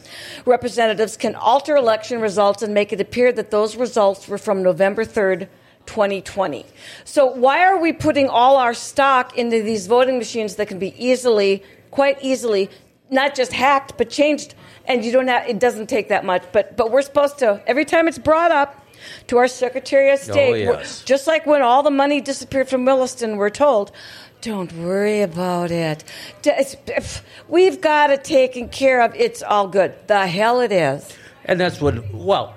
[0.45, 5.05] representatives can alter election results and make it appear that those results were from November
[5.05, 5.49] 3rd,
[5.87, 6.67] 2020.
[7.05, 10.95] So why are we putting all our stock into these voting machines that can be
[11.03, 12.71] easily, quite easily,
[13.11, 14.55] not just hacked, but changed?
[14.85, 17.85] And you don't have, it doesn't take that much, but, but we're supposed to, every
[17.85, 18.86] time it's brought up,
[19.29, 21.03] to our Secretary of State, we're- yes.
[21.05, 23.93] just like when all the money disappeared from Williston, we're told,
[24.41, 26.05] don't worry about it.
[26.43, 29.15] D- it's- if We've got it taken care of.
[29.15, 29.95] It's all good.
[30.09, 31.09] The hell it is.
[31.45, 32.55] and that's what, well,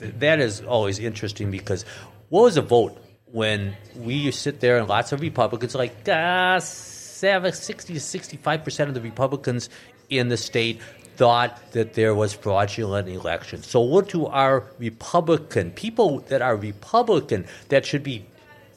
[0.00, 1.84] that is always interesting because
[2.28, 7.52] what was a vote when we sit there and lots of Republicans, like uh, seven,
[7.52, 9.68] 60 to 65% of the Republicans
[10.08, 10.80] in the state
[11.20, 13.66] thought that there was fraudulent elections.
[13.66, 18.24] So what do our Republican, people that are Republican that should be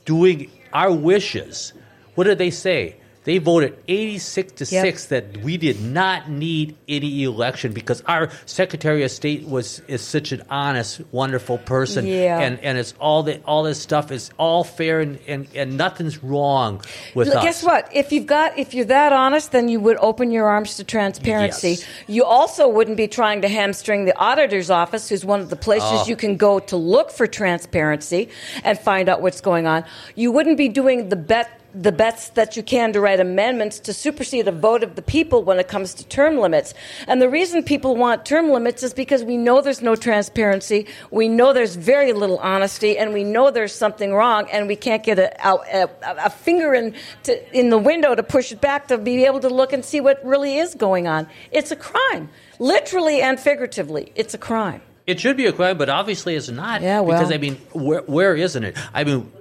[0.04, 1.72] doing our wishes,
[2.16, 2.98] what do they say?
[3.26, 4.86] They voted 86 to Yep.
[4.86, 10.02] 6 that we did not need any election because our Secretary of State was is
[10.02, 12.06] such an honest, wonderful person.
[12.06, 12.40] Yeah.
[12.40, 16.24] And and it's all that all this stuff is all fair and, and, and nothing's
[16.24, 16.82] wrong
[17.16, 17.44] with Look, us.
[17.44, 17.90] Guess what?
[17.94, 21.70] If you've got, if you're that honest, then you would open your arms to transparency.
[21.70, 21.86] Yes.
[22.08, 25.90] You also wouldn't be trying to hamstring the auditor's office, who's one of the places
[25.92, 26.06] Oh.
[26.08, 28.30] you can go to look for transparency
[28.64, 29.86] and find out what's going on.
[30.16, 31.50] You wouldn't be doing the bet.
[31.76, 35.44] The best that you can to write amendments to supersede a vote of the people
[35.44, 36.76] when it comes to term limits.
[37.08, 41.28] And the reason people want term limits is because we know there's no transparency, we
[41.28, 45.18] know there's very little honesty, and we know there's something wrong, and we can't get
[45.18, 48.98] a, a, a, a finger in, to, in the window to push it back to
[48.98, 51.28] be able to look and see what really is going on.
[51.52, 54.12] It's a crime, literally and figuratively.
[54.16, 54.82] It's a crime.
[55.06, 56.82] It should be a crime, but obviously it's not.
[56.82, 57.18] Yeah, well.
[57.18, 58.78] Because, I mean, where, where isn't it?
[58.94, 59.32] I mean,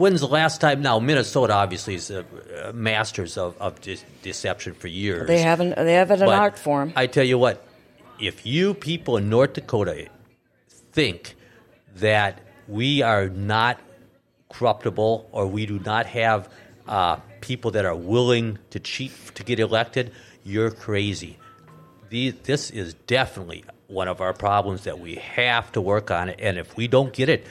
[0.00, 0.80] when's the last time?
[0.80, 2.24] Now, Minnesota obviously is uh,
[2.64, 5.28] uh, masters of, of de- deception for years.
[5.28, 5.76] They haven't.
[5.76, 6.92] they have it an art form.
[6.96, 7.64] I tell you what,
[8.18, 10.08] if you people in North Dakota
[10.92, 11.36] think
[11.96, 13.78] that we are not
[14.48, 16.48] corruptible or we do not have
[16.88, 20.12] uh, people that are willing to cheat to get elected,
[20.44, 21.36] you're crazy.
[22.10, 26.76] This is definitely one of our problems that we have to work on and if
[26.76, 27.46] we don't get it,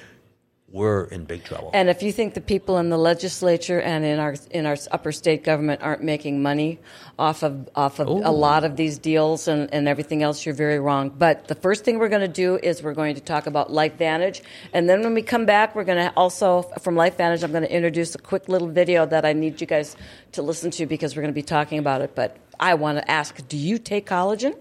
[0.71, 1.71] we're in big trouble.
[1.73, 5.11] And if you think the people in the legislature and in our in our upper
[5.11, 6.79] state government aren't making money
[7.17, 10.79] off of off of a lot of these deals and, and everything else, you're very
[10.79, 11.09] wrong.
[11.09, 14.41] But the first thing we're going to do is we're going to talk about LifeVantage,
[14.73, 17.73] and then when we come back, we're going to also from LifeVantage, I'm going to
[17.73, 19.95] introduce a quick little video that I need you guys
[20.33, 22.13] to listen to because we're going to be talking about it.
[22.15, 24.55] But I want to ask, do you take collagen?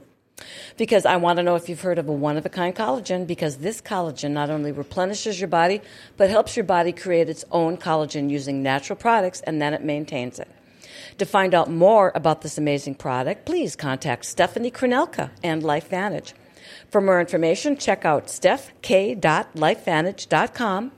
[0.76, 3.26] Because I want to know if you've heard of a one of a kind collagen,
[3.26, 5.80] because this collagen not only replenishes your body,
[6.16, 10.38] but helps your body create its own collagen using natural products, and then it maintains
[10.38, 10.48] it.
[11.18, 16.32] To find out more about this amazing product, please contact Stephanie Kronelka and LifeVantage.
[16.90, 20.92] For more information, check out stephk.lifevantage.com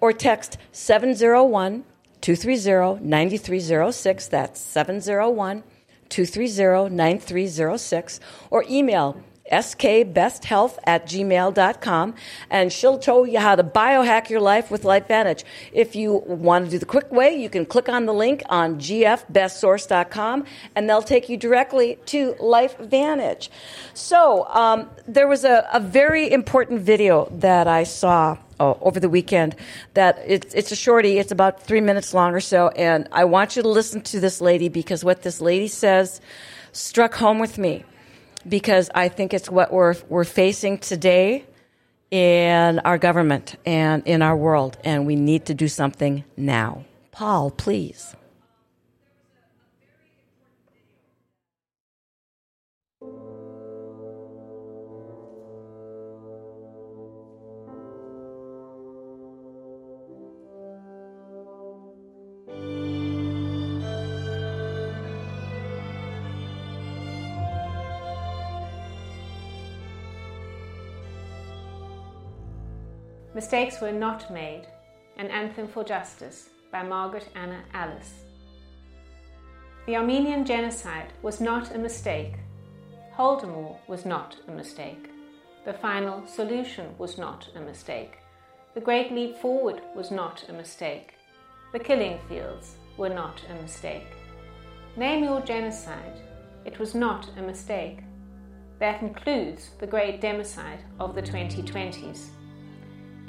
[0.00, 1.84] or text 701
[2.20, 4.28] 230 9306.
[4.28, 5.62] That's 701
[6.10, 8.20] 230 9306.
[8.50, 12.14] Or email skbesthealth at gmail.com
[12.50, 15.44] and she'll show you how to biohack your life with LifeVantage.
[15.72, 18.76] If you want to do the quick way, you can click on the link on
[18.78, 20.44] gfbestsource.com
[20.74, 23.48] and they'll take you directly to LifeVantage.
[23.94, 29.08] So um, there was a, a very important video that I saw oh, over the
[29.08, 29.56] weekend
[29.94, 31.18] that it's, it's a shorty.
[31.18, 32.68] It's about three minutes long or so.
[32.68, 36.20] And I want you to listen to this lady because what this lady says
[36.72, 37.84] struck home with me
[38.48, 41.44] because I think it's what we're, we're facing today
[42.10, 44.78] in our government and in our world.
[44.84, 46.84] And we need to do something now.
[47.10, 48.14] Paul, please.
[73.40, 74.66] Mistakes Were Not Made
[75.16, 78.24] An Anthem for Justice by Margaret Anna Alice.
[79.86, 82.34] The Armenian genocide was not a mistake.
[83.16, 85.08] Holodomor was not a mistake.
[85.64, 88.18] The final solution was not a mistake.
[88.74, 91.14] The Great Leap Forward was not a mistake.
[91.72, 94.08] The killing fields were not a mistake.
[94.98, 96.20] Name your genocide.
[96.66, 98.00] It was not a mistake.
[98.80, 102.32] That includes the Great Democide of the 2020s.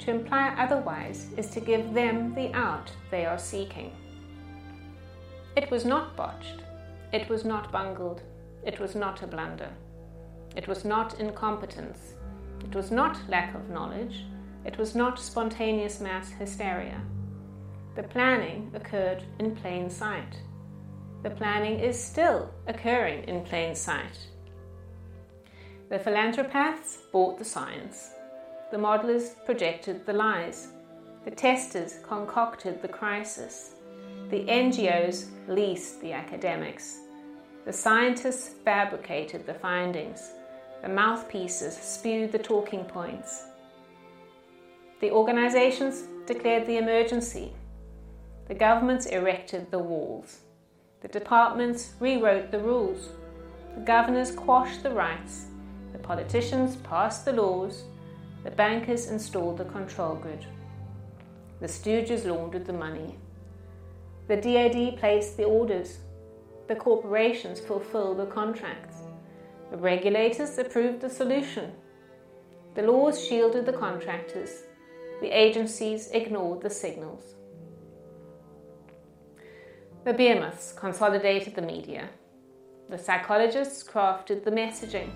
[0.02, 3.92] To imply otherwise is to give them the out they are seeking.
[5.56, 6.64] It was not botched.
[7.12, 8.22] It was not bungled.
[8.64, 9.70] It was not a blunder.
[10.56, 12.14] It was not incompetence.
[12.64, 14.24] It was not lack of knowledge.
[14.64, 17.00] It was not spontaneous mass hysteria.
[17.94, 20.36] The planning occurred in plain sight.
[21.22, 24.18] The planning is still occurring in plain sight.
[25.90, 28.11] The philanthropaths bought the science.
[28.72, 30.68] The modelers projected the lies.
[31.26, 33.74] The testers concocted the crisis.
[34.30, 37.00] The NGOs leased the academics.
[37.66, 40.30] The scientists fabricated the findings.
[40.80, 43.44] The mouthpieces spewed the talking points.
[45.00, 47.52] The organizations declared the emergency.
[48.48, 50.38] The governments erected the walls.
[51.02, 53.10] The departments rewrote the rules.
[53.74, 55.48] The governors quashed the rights.
[55.92, 57.84] The politicians passed the laws.
[58.44, 60.44] The bankers installed the control grid.
[61.60, 63.16] The stooges laundered the money.
[64.28, 65.98] The DoD placed the orders.
[66.66, 68.96] The corporations fulfilled the contracts.
[69.70, 71.72] The regulators approved the solution.
[72.74, 74.62] The laws shielded the contractors.
[75.20, 77.34] The agencies ignored the signals.
[80.04, 82.08] The behemoths consolidated the media.
[82.88, 85.10] The psychologists crafted the messaging.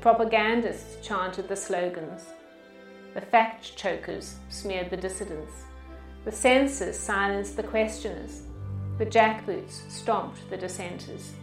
[0.00, 2.22] Propagandists chanted the slogans.
[3.12, 5.64] The fact chokers smeared the dissidents.
[6.24, 8.42] The censors silenced the questioners.
[8.96, 11.34] The jackboots stomped the dissenters.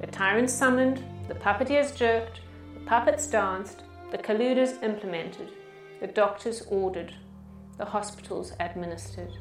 [0.00, 2.40] The tyrants summoned, the puppeteers jerked,
[2.74, 5.50] the puppets danced, the colluders implemented,
[6.00, 7.12] the doctors ordered,
[7.78, 9.32] the hospitals administered.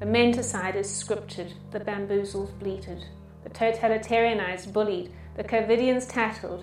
[0.00, 3.06] The menticiders scripted, the bamboozles bleated,
[3.42, 6.62] the totalitarianized bullied, the covidians tattled,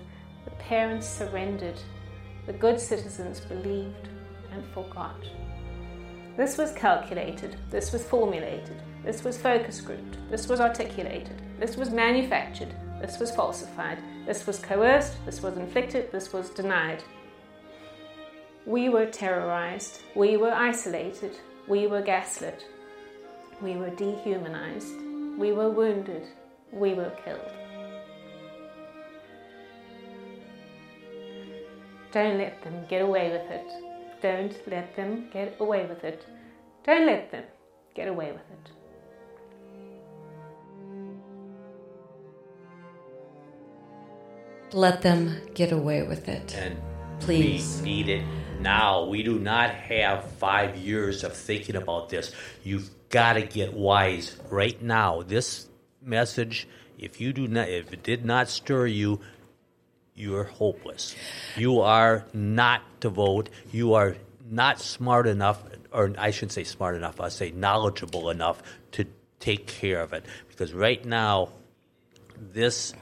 [0.59, 1.79] parents surrendered,
[2.45, 4.09] the good citizens believed
[4.51, 5.19] and forgot.
[6.37, 11.89] This was calculated, this was formulated, this was focus grouped, this was articulated, this was
[11.89, 17.03] manufactured, this was falsified, this was coerced, this was inflicted, this was denied.
[18.65, 21.37] We were terrorized, we were isolated,
[21.67, 22.65] we were gaslit,
[23.61, 24.93] we were dehumanized,
[25.37, 26.27] we were wounded,
[26.71, 27.51] we were killed.
[32.11, 33.67] Don't let them get away with it.
[34.21, 36.25] Don't let them get away with it.
[36.85, 37.43] Don't let them
[37.93, 38.71] get away with it.
[44.73, 46.55] Let them get away with it.
[46.57, 46.77] And
[47.19, 47.81] Please.
[47.81, 48.25] we need it
[48.59, 49.05] now.
[49.05, 52.33] We do not have five years of thinking about this.
[52.63, 55.21] You've got to get wise right now.
[55.21, 55.67] This
[56.01, 59.19] message, if you do not, if it did not stir you,
[60.17, 61.15] you're hopeless.
[61.55, 63.49] You are not to vote.
[63.71, 64.17] You are
[64.49, 68.61] not smart enough, or I shouldn't say smart enough, I'll say knowledgeable enough
[68.93, 69.05] to
[69.39, 70.25] take care of it.
[70.49, 71.49] Because right now,
[72.35, 72.93] this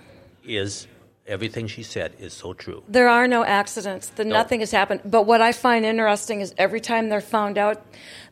[0.43, 0.88] is
[1.26, 2.84] everything she said is so true.
[2.88, 4.07] There are no accidents.
[4.09, 5.01] The, Nothing has happened.
[5.05, 7.84] But what I find interesting is every time they're found out,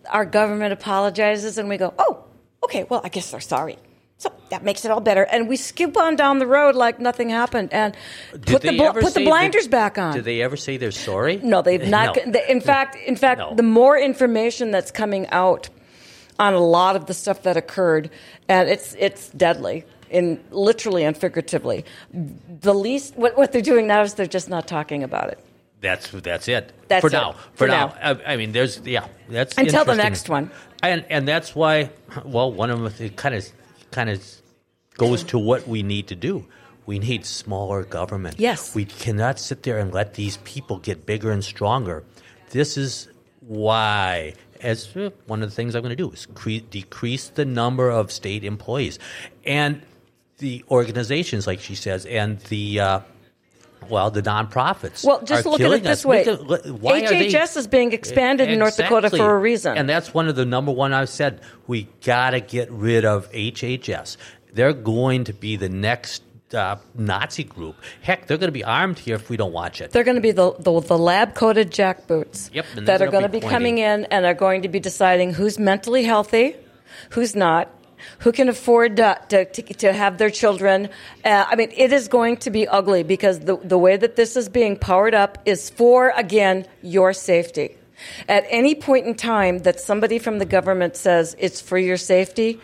[0.09, 2.25] our government apologizes and we go, oh,
[2.63, 3.77] okay, well, I guess they're sorry.
[4.17, 5.23] So that makes it all better.
[5.23, 7.95] And we skip on down the road like nothing happened and
[8.31, 10.13] Did put the, bl- put the blinders that- back on.
[10.13, 11.37] Did they ever say they're sorry?
[11.43, 12.15] No, they've not.
[12.25, 12.31] No.
[12.31, 13.53] they- in fact, in fact, No.
[13.55, 15.69] the more information that's coming out
[16.39, 18.09] on a lot of the stuff that occurred,
[18.47, 21.83] and it's it's deadly, in literally and figuratively.
[22.13, 25.39] The least what, what they're doing now is they're just not talking about it
[25.81, 26.71] That's that's it.
[26.87, 27.13] That's for it.
[27.13, 27.33] now.
[27.33, 27.87] For For, now.
[27.87, 28.19] now.
[28.25, 29.07] I, I mean, there's yeah.
[29.29, 30.49] That's Until the next one.
[30.81, 31.89] And and that's why.
[32.25, 33.45] Well, one of them kind of
[33.93, 34.21] kind of
[34.97, 36.45] goes to what we need to do.
[36.85, 38.39] We need smaller government.
[38.39, 38.75] Yes.
[38.75, 42.03] We cannot sit there and let these people get bigger and stronger.
[42.49, 43.07] This is
[43.39, 44.33] why.
[44.61, 47.89] As uh, one of the things I'm going to do is cre- decrease the number
[47.89, 48.99] of state employees,
[49.45, 49.81] and
[50.37, 52.99] the organizations, like she says, and the uh,
[53.89, 55.03] well, the nonprofits.
[55.03, 56.05] Well, just are look at it this us.
[56.05, 59.77] way: why are they- HHS is being expanded in North Dakota for a reason.
[59.77, 61.41] And that's one of the number one I've said.
[61.67, 64.17] We got to get rid of HHS.
[64.53, 66.23] They're going to be the next
[66.53, 67.75] uh, Nazi group.
[68.01, 69.91] Heck, they're going to be armed here if we don't watch it.
[69.91, 73.39] They're going to be the, the, the lab coated jackboots Yep, that they're gonna be
[73.39, 76.55] be coming in and are going to be deciding who's mentally healthy,
[77.11, 77.69] who's not,
[78.19, 80.89] who can afford to, to, to have their children.
[81.23, 84.35] Uh, I mean, it is going to be ugly because the, the way that this
[84.35, 87.77] is being powered up is for, again, your safety.
[88.27, 92.59] At any point in time that somebody from the government says it's for your safety,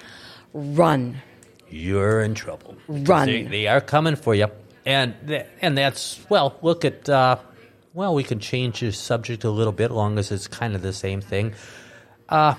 [0.53, 1.21] run.
[1.69, 2.75] You're in trouble.
[2.87, 3.27] Run.
[3.27, 4.47] They, they are coming for you.
[4.85, 5.13] And
[5.61, 6.57] and that's well.
[6.61, 7.37] Look at uh,
[7.93, 10.93] well, we can change the subject a little bit, long as it's kind of the
[10.93, 11.53] same thing.
[12.27, 12.55] Uh,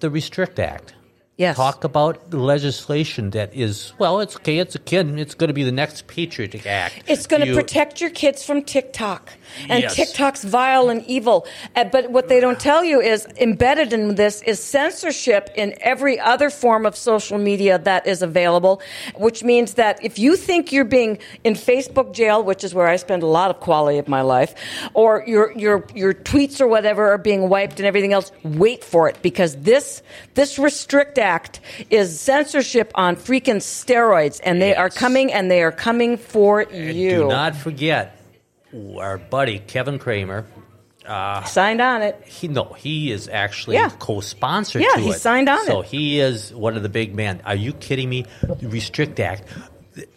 [0.00, 0.94] the Restrict Act.
[1.40, 1.56] Yes.
[1.56, 4.20] Talk about the legislation that is well.
[4.20, 4.58] It's okay.
[4.58, 5.18] It's a kid.
[5.18, 7.02] It's going to be the next Patriot Act.
[7.06, 9.32] It's going to You- protect your kids from TikTok.
[9.70, 9.94] And Yes.
[9.96, 11.46] TikTok's vile and evil.
[11.74, 16.20] Uh, But what they don't tell you is embedded in this is censorship in every
[16.20, 18.82] other form of social media that is available,
[19.16, 22.96] which means that if you think you're being in Facebook jail, which is where I
[22.96, 24.52] spend a lot of quality of my life,
[24.92, 29.08] or your your your tweets or whatever are being wiped and everything else, wait for
[29.08, 30.02] it because this
[30.34, 31.29] this Restrict Act
[31.90, 36.96] is censorship on freaking steroids, and they are coming and they are coming for And
[36.96, 37.10] you.
[37.10, 38.20] Do not forget
[38.98, 40.46] our buddy Kevin Cramer.
[41.46, 42.22] Signed on it.
[42.24, 43.90] He no, he is actually Yeah.
[43.98, 45.20] co-sponsor Yeah, to he it.
[45.20, 45.86] signed on so it.
[45.86, 47.40] he is one of the big men.
[47.44, 48.26] Are you kidding me?
[48.42, 49.42] The Restrict Act.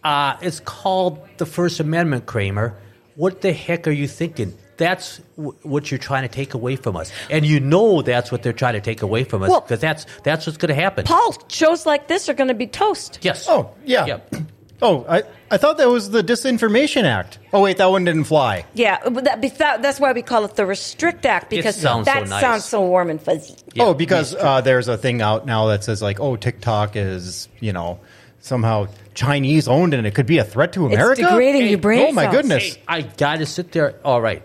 [0.04, 2.76] Uh, it's called the First Amendment, Cramer.
[3.16, 4.54] What the heck are you thinking?
[4.78, 8.44] That's w- what you're trying to take away from us, and you know that's what
[8.44, 11.06] they're trying to take away from us Well- because that's that's what's going to happen.
[11.06, 13.20] Paul, shows like this are going to be toast.
[13.22, 13.46] yes.
[13.50, 14.06] Oh, yeah.
[14.06, 14.36] Yep.
[14.82, 17.40] Oh, I, I thought that was the Disinformation Act.
[17.54, 18.66] Oh, wait, that one didn't fly.
[18.74, 22.14] Yeah, but that, that- that's why we call it the Restrict Act because sounds so
[22.14, 22.42] that nice.
[22.42, 23.56] sounds so warm and fuzzy.
[23.74, 27.48] Yeah, oh, because uh, there's a thing out now that says, like, oh, TikTok is,
[27.62, 28.02] you know,
[28.42, 31.22] somehow Chinese owned and it could be a threat to America.
[31.22, 32.36] It's degrading your brain Oh, my cells.
[32.36, 32.74] goodness.
[32.76, 33.96] Hey, I got to sit there.
[34.04, 34.44] All right,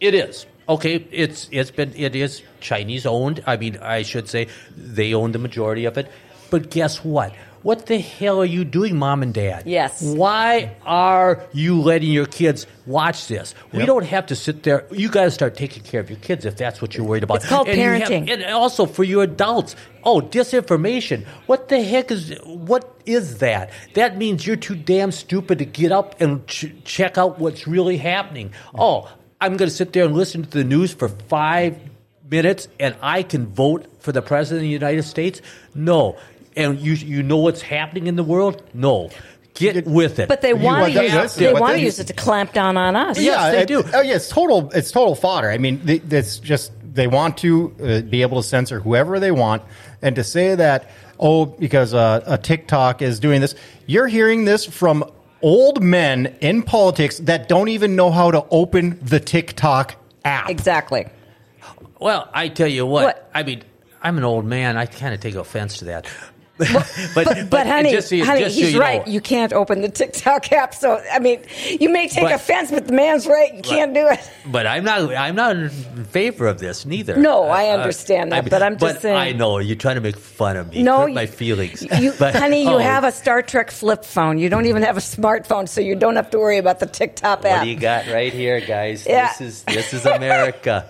[0.00, 0.96] it is okay.
[1.10, 3.42] It's it's been it is Chinese owned.
[3.46, 6.10] I mean, I should say they own the majority of it.
[6.50, 7.32] But guess what?
[7.62, 9.64] What the hell are you doing, mom and dad?
[9.66, 10.00] Yes.
[10.00, 13.56] Why are you letting your kids watch this?
[13.72, 13.86] We Yep.
[13.88, 14.84] don't have to sit there.
[14.92, 17.38] You got to start taking care of your kids if that's what you're worried about.
[17.38, 18.30] It's called And you have- parenting.
[18.30, 19.74] and also for you adults.
[20.04, 21.24] Oh, disinformation.
[21.46, 23.70] What the heck is what is that?
[23.94, 27.96] That means you're too damn stupid to get up and ch- check out what's really
[27.96, 28.52] happening.
[28.78, 29.08] Oh,
[29.40, 31.76] I'm going to sit there and listen to the news for 5
[32.30, 35.40] minutes and I can vote for the president of the United States?
[35.74, 36.16] No.
[36.56, 38.62] And you you know what's happening in the world?
[38.72, 39.10] No.
[39.54, 40.28] Get with it.
[40.28, 42.52] But they want want to use, that's- they but want to use it to clamp
[42.52, 43.18] down on us.
[43.18, 43.82] Yes, they it- do.
[43.94, 44.70] Oh, yeah, it's total.
[44.74, 45.50] It's total fodder.
[45.50, 49.30] I mean, th- it's just they want to uh, be able to censor whoever they
[49.30, 49.62] want,
[50.02, 53.54] and to say that oh, because uh, a TikTok is doing this,
[53.86, 55.10] you're hearing this from
[55.42, 60.48] old men in politics that don't even know how to open the TikTok app.
[60.50, 61.06] Exactly.
[61.98, 63.30] Well, I tell you what, What?
[63.34, 63.62] I mean,
[64.02, 64.76] I'm an old man.
[64.76, 66.06] I kind of take offense to that.
[67.14, 69.06] But, but honey, just so you- honey, just so he's you know- right.
[69.06, 70.74] You can't open the TikTok app.
[70.74, 71.40] So I mean,
[71.80, 73.54] you may take But- offense, but the man's right.
[73.54, 74.20] You can't do it.
[74.46, 75.14] But I'm not.
[75.14, 75.68] I'm not in
[76.06, 77.16] favor of this neither.
[77.16, 80.56] No, I understand that, but I'm just saying- I know you're trying to make fun
[80.56, 80.82] of me.
[80.82, 81.84] No, you- my feelings.
[82.00, 84.38] You, But- honey, you oh, have a Star Trek flip phone.
[84.38, 87.44] You don't even have a smartphone, so you don't have to worry about the TikTok
[87.44, 87.44] app.
[87.44, 89.06] What do you got right here, guys?
[89.06, 89.28] Yeah.
[89.28, 90.88] This is this is America.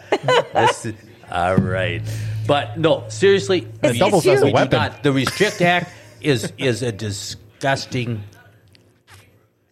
[0.52, 0.94] this is
[1.30, 2.02] all right.
[2.46, 4.78] But no, seriously, It's- doubles as a weapon.
[4.78, 5.90] not- the Restrict Act
[6.20, 8.22] is is a disgusting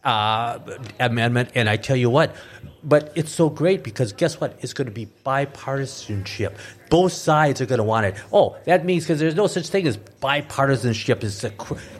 [0.04, 0.58] uh,
[1.00, 2.34] amendment, and I tell you what.
[2.86, 4.58] But it's so great because guess what?
[4.60, 6.52] It's going to be bipartisanship.
[6.90, 8.16] Both sides are going to want it.
[8.30, 11.24] Oh, that means because there's no such thing as bipartisanship.
[11.24, 11.50] It's a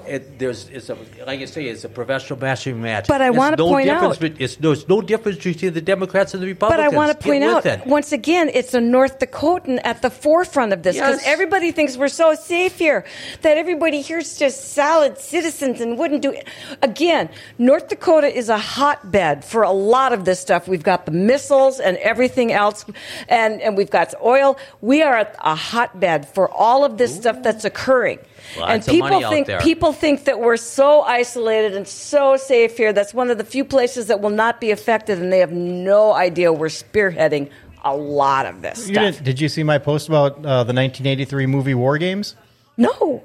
[0.07, 0.97] it, there's it's a
[1.27, 3.07] like I say, it's a professional matching match.
[3.09, 6.35] But I There's wanna no point out- bet- it's there's no difference between the Democrats
[6.35, 6.85] and the Republicans.
[6.87, 7.87] But I want to point out it.
[7.87, 11.27] once again, it's a North Dakotan at the forefront of this because Yes.
[11.29, 13.05] everybody thinks we're so safe here
[13.43, 16.47] that everybody here's just solid citizens and wouldn't do it.
[16.83, 17.29] Again,
[17.59, 20.69] North Dakota is a hotbed for a lot of this stuff.
[20.69, 22.85] We've got the missiles and everything else,
[23.29, 24.59] and and we've got oil.
[24.81, 28.19] We are a hotbed for all of this stuff that's occurring.
[28.59, 29.61] Lots and of people money out think there.
[29.61, 32.93] people think that we're so isolated and so safe here.
[32.93, 36.13] That's one of the few places that will not be affected, and they have no
[36.13, 37.51] idea we're spearheading
[37.85, 39.05] a lot of this You stuff.
[39.13, 42.37] didn't, did you see my post about uh, the 1983 movie War Games?
[42.77, 43.23] No.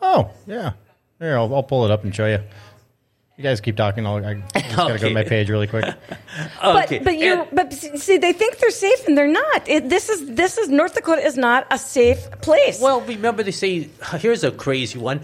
[0.00, 0.72] Oh, yeah.
[1.18, 2.38] Here, I'll, I'll pull it up and show you.
[3.38, 4.04] You guys keep talking.
[4.04, 5.84] I'll, I just gotta go to my page really quick.
[6.62, 6.98] Okay.
[6.98, 9.68] But but you but see they think they're safe and they're not.
[9.68, 12.80] It, this is this is North Dakota is not a safe place.
[12.80, 15.20] Well, remember they say here's a crazy one.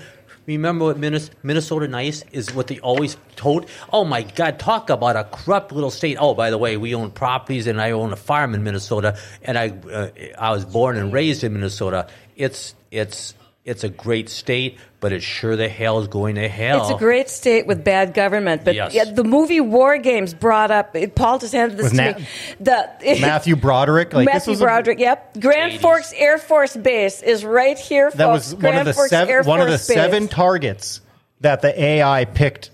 [0.46, 3.66] Remember what Minnes- Minnesota Nice is what they always told?
[3.92, 6.16] Oh my God, talk about a corrupt little state.
[6.20, 9.56] Oh, by the way, we own properties and I own a farm in Minnesota, and
[9.58, 10.08] I uh,
[10.38, 12.08] I was born and raised in Minnesota.
[12.36, 13.34] It's it's
[13.64, 16.82] it's a great state, but it sure the hell is going to hell.
[16.82, 18.92] It's a great state with bad government, but Yes.
[18.94, 20.94] yeah, the movie War Games brought up.
[21.14, 22.26] Paul just handed this Was to Nat- me.
[22.60, 22.88] The
[23.22, 24.12] Matthew Broderick.
[24.12, 24.98] Like this Matthew was a- Broderick.
[24.98, 25.80] Yep, Grand 80s.
[25.80, 28.10] Forks Air Force Base is right here.
[28.10, 28.46] that folks.
[28.50, 29.96] was one Grand of the Forks seven Air one of the Force Base.
[29.96, 31.00] seven targets
[31.40, 32.70] that the AI picked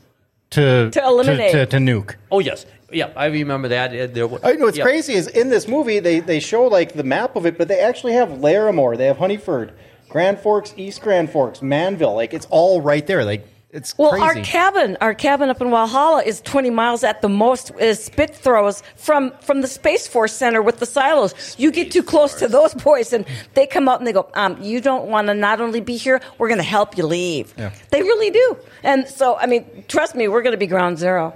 [0.50, 1.52] to To eliminate.
[1.52, 2.16] to, to, nuke.
[2.32, 3.90] oh yes, yeah, I remember that.
[3.94, 4.82] Uh, There, wa- I know what's yeah.
[4.82, 7.78] crazy is in this movie they, they show like the map of it, but they
[7.78, 9.72] actually have Larimore, they have Honeyford,
[10.10, 12.14] Grand Forks, East Grand Forks, Manvel.
[12.14, 13.24] Like it's all right there.
[13.24, 14.24] Like it's Well, crazy.
[14.24, 17.70] our cabin, our cabin up in Walhalla is 20 miles at the most.
[17.78, 21.54] Is spit throws from from the Space Force Center with the silos.
[21.56, 24.60] you get too close to those boys, and they come out and they go, um,
[24.60, 27.70] "You don't want to not only be here, we're going to help you leave." Yeah.
[27.90, 28.56] They really do.
[28.82, 31.34] And so, I mean, trust me, we're going to be ground zero.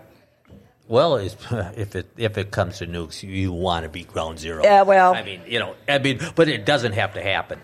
[0.86, 4.62] Well, it's, if it if it comes to nukes, you, want to be ground zero.
[4.62, 7.58] Yeah, well- I mean, you know, I mean, but it doesn't have to happen.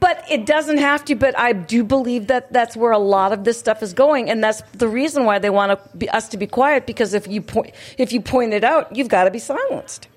[0.00, 1.14] But it doesn't have to.
[1.14, 4.42] But I do believe that that's where a lot of this stuff is going, and
[4.42, 6.86] that's the reason why they want to be, us to be quiet.
[6.86, 10.08] Because if you point if you point it out, you've got to be silenced.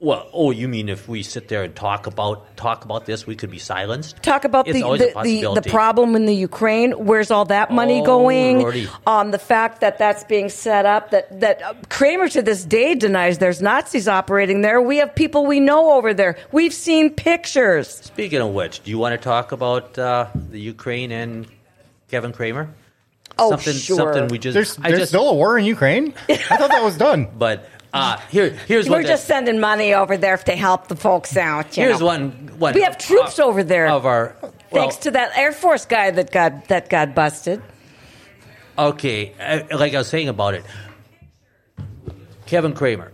[0.00, 3.34] Well, oh, you mean if we sit there and talk about talk about this, we
[3.34, 4.22] could be silenced?
[4.22, 6.92] Talk about It's the the, the, the problem in the Ukraine.
[6.92, 8.60] Where's all that money Oh, going?
[8.60, 8.88] Lordy.
[9.08, 11.10] Um, the fact that that's being set up.
[11.10, 14.80] That that uh, Cramer to this day denies there's Nazis operating there.
[14.80, 16.38] We have people we know over there.
[16.52, 17.88] We've seen pictures.
[17.88, 21.48] Speaking of which, do you want to talk about uh, the Ukraine and
[22.06, 22.72] Kevin Cramer?
[23.36, 23.96] Oh, something, sure.
[23.96, 24.54] Something we just.
[24.54, 26.14] there's I there's just, still a war in Ukraine.
[26.28, 27.28] I thought that was done.
[27.38, 31.76] But uh, here, here's We're just sending money over there to help the folks out.
[31.76, 32.06] you Here's know.
[32.06, 32.74] one, one.
[32.74, 33.88] We have troops uh, over there.
[33.88, 34.36] of our.
[34.42, 37.62] Well, Thanks to that Air Force guy that got that got busted.
[38.78, 40.64] Okay, uh, like I was saying about it,
[42.46, 43.12] Kevin Cramer,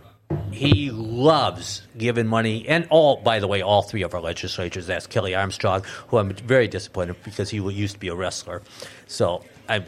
[0.50, 4.86] he loves giving money, and all, by the way, all three of our legislatures.
[4.88, 8.62] That's Kelly Armstrong, who I'm very disappointed because he used to be a wrestler.
[9.06, 9.84] So I,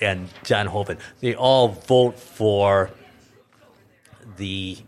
[0.00, 2.90] and John Hoeven, they all vote for
[4.36, 4.78] the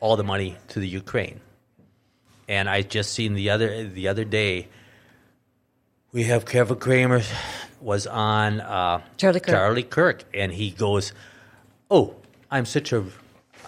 [0.00, 1.40] all the money to the Ukraine.
[2.48, 4.68] And I just seen the other the other day.
[6.12, 7.22] We have Kevin Cramer
[7.80, 9.54] was on uh, Charlie Kirk.
[9.54, 11.12] Charlie Kirk, and he goes,
[11.90, 12.16] "Oh,
[12.50, 13.04] I'm such a."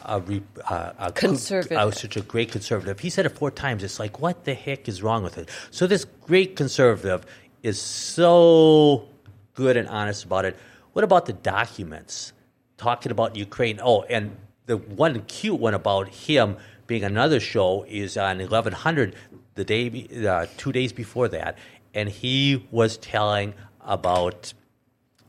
[0.06, 1.78] A, re, uh, a co- Conservative.
[1.78, 3.00] I was such a great conservative.
[3.00, 3.82] He said it four times.
[3.82, 5.48] It's like, what the heck is wrong with it?
[5.70, 7.24] So this great conservative
[7.62, 9.08] is so
[9.54, 10.58] good and honest about it.
[10.92, 12.34] What about the documents
[12.76, 13.80] talking about Ukraine?
[13.82, 14.36] Oh, and
[14.66, 16.56] the one cute one about him
[16.86, 19.14] being another show is on 1100,
[19.54, 21.58] the day, uh, two days before that,
[21.94, 24.52] and he was telling about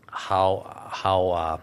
[0.10, 1.30] how how.
[1.30, 1.58] Uh,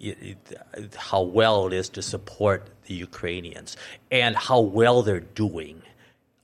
[0.00, 0.38] it,
[0.76, 3.76] it, how well it is to support the Ukrainians
[4.12, 5.82] and how well they're doing.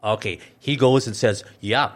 [0.03, 1.93] Okay, he goes and says, "Yeah,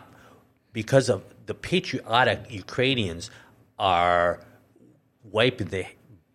[0.73, 3.31] because of the patriotic Ukrainians
[3.79, 4.41] are
[5.25, 5.87] wiping the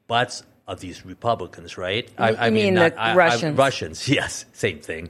[0.08, 2.10] butts of these Republicans, right?
[2.18, 3.58] I mean the Russians.
[3.58, 5.10] Russians, yes, same thing.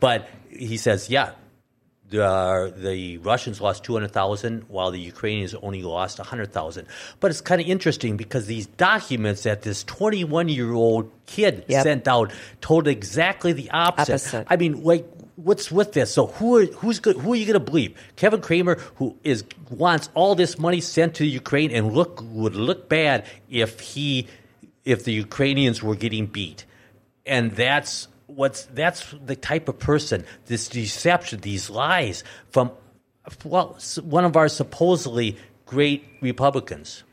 [0.00, 1.32] But he says, yeah,
[2.10, 6.86] the, the Russians lost 200,000 while the Ukrainians only lost 100,000.
[7.20, 11.82] But it's kind of interesting because these documents that this 21 year old kid Yep.
[11.82, 14.12] sent out told exactly the opposite.
[14.12, 14.46] Opposite.
[14.50, 15.06] I mean, like,
[15.36, 16.12] what's with this?
[16.12, 17.96] So who are, who's good, who are you going to believe?
[18.16, 22.88] Kevin Cramer, who is wants all this money sent to Ukraine and look would look
[22.88, 24.28] bad if he
[24.84, 26.64] if the Ukrainians were getting beat,
[27.26, 32.70] and that's what's that's the type of person this deception, these lies from
[33.44, 37.04] well one of our supposedly great Republicans.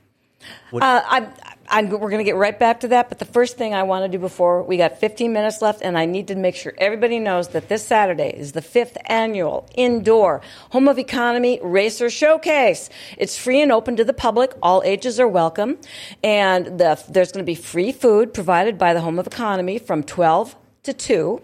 [0.74, 1.28] Uh, I'm,
[1.72, 4.04] I'm, we're going to get right back to that, but the first thing I want
[4.04, 7.18] to do before we got 15 minutes left, and I need to make sure everybody
[7.18, 10.42] knows that this Saturday is the fifth annual indoor
[10.72, 12.90] Home of Economy Racer Showcase.
[13.18, 14.54] It's free and open to the public.
[14.62, 15.78] All ages are welcome,
[16.22, 20.04] and the, there's going to be free food provided by the Home of Economy from
[20.04, 21.40] 12 to 2.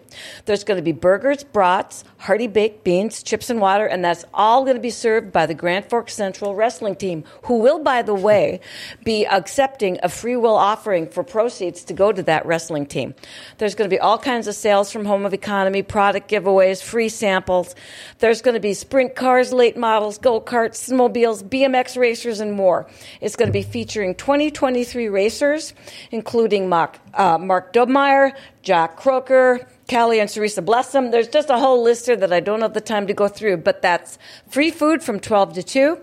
[0.46, 4.64] There's going to be burgers, brats, hearty baked beans, chips and water, and that's all
[4.64, 8.16] going to be served by the Grand Forks Central Wrestling Team, who will, by the
[8.16, 8.60] way,
[9.04, 13.14] be accepting a free will offering for proceeds to go to that wrestling team.
[13.60, 17.10] There's going to be all kinds of sales from Home of Economy, product giveaways, free
[17.10, 17.76] samples.
[18.18, 22.90] There's going to be sprint cars, late models, go karts, snowmobiles, BMX racers, and more.
[23.22, 25.76] It's going to be featuring 2023 racers,
[26.10, 28.34] including Mark, uh, Mark Dobmeyer,
[28.68, 28.98] Jack
[29.28, 31.12] Croker, Callie and Teresa Blessum.
[31.12, 33.58] There's just a whole list here that I don't have the time to go through,
[33.58, 34.18] but that's
[34.48, 35.98] free food from 12 to 2.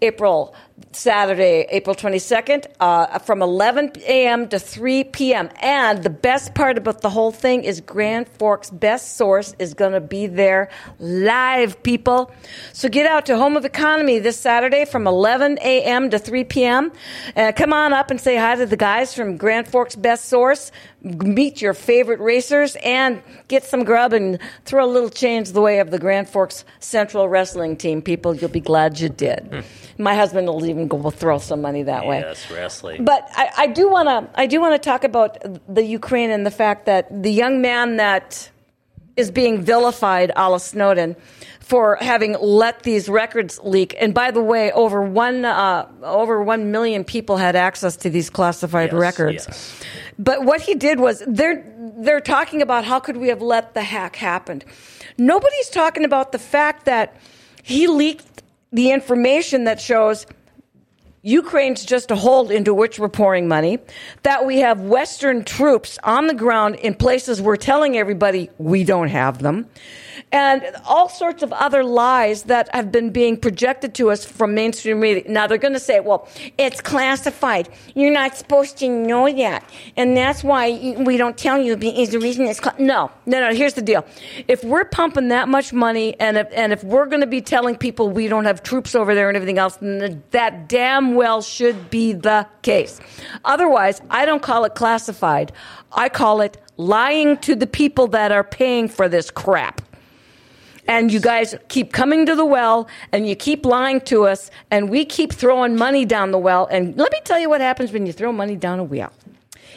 [0.00, 0.54] April,
[0.92, 4.48] Saturday, April 22nd, uh, from 11 a.m.
[4.48, 5.48] to 3 p.m.
[5.60, 9.92] And the best part about the whole thing is Grand Forks' best source is going
[9.92, 10.68] to be there
[10.98, 12.32] live, people.
[12.72, 16.10] So get out to Home of Economy this Saturday from 11 a.m.
[16.10, 16.92] to 3 p.m.
[17.36, 20.72] Uh, come on up and say hi to the guys from Grand Forks' best source.
[21.02, 25.78] Meet your favorite racers and get some grub and throw a little change the way
[25.78, 28.02] of the Grand Forks Central Wrestling Team.
[28.02, 29.64] People, you'll be glad you did.
[29.98, 32.20] My husband will even go throw some money that way.
[32.20, 33.04] Yes, wrestling.
[33.04, 35.36] But I, I do want to I do want to talk about
[35.72, 38.50] the Ukraine and the fact that the young man that
[39.16, 41.14] is being vilified, a la Snowden,
[41.60, 43.94] for having let these records leak.
[44.00, 48.30] And by the way, over one uh, over one million people had access to these
[48.30, 49.44] classified Yes, records.
[49.46, 49.82] yes.
[50.18, 51.64] But what he did was they're
[51.98, 54.62] they're talking about how could we have let the hack happen.
[55.18, 57.16] Nobody's talking about the fact that
[57.62, 58.42] he leaked
[58.72, 60.26] the information that shows
[61.22, 63.78] Ukraine's just a hold into which we're pouring money,
[64.22, 69.08] that we have Western troops on the ground in places we're telling everybody we don't
[69.08, 69.66] have them,
[70.32, 75.00] and all sorts of other lies that have been being projected to us from mainstream
[75.00, 75.24] media.
[75.28, 77.68] Now they're going to say, well, it's classified.
[77.94, 79.64] You're not supposed to know that.
[79.96, 82.74] And that's why we don't tell you is the reason it's cla-.
[82.78, 83.54] No, no, no.
[83.54, 84.04] Here's the deal.
[84.48, 87.76] If we're pumping that much money and if, and if we're going to be telling
[87.76, 91.90] people we don't have troops over there and everything else, then that damn well should
[91.90, 93.00] be the case.
[93.44, 95.52] Otherwise, I don't call it classified.
[95.92, 99.82] I call it lying to the people that are paying for this crap.
[100.86, 104.90] And you guys keep coming to the well and you keep lying to us and
[104.90, 106.66] we keep throwing money down the well.
[106.70, 109.12] And let me tell you what happens when you throw money down a well.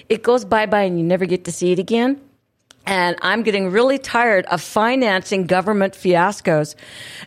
[0.10, 2.22] It goes bye bye and you never get to see it again.
[2.86, 6.76] And I'm getting really tired of financing government fiascos.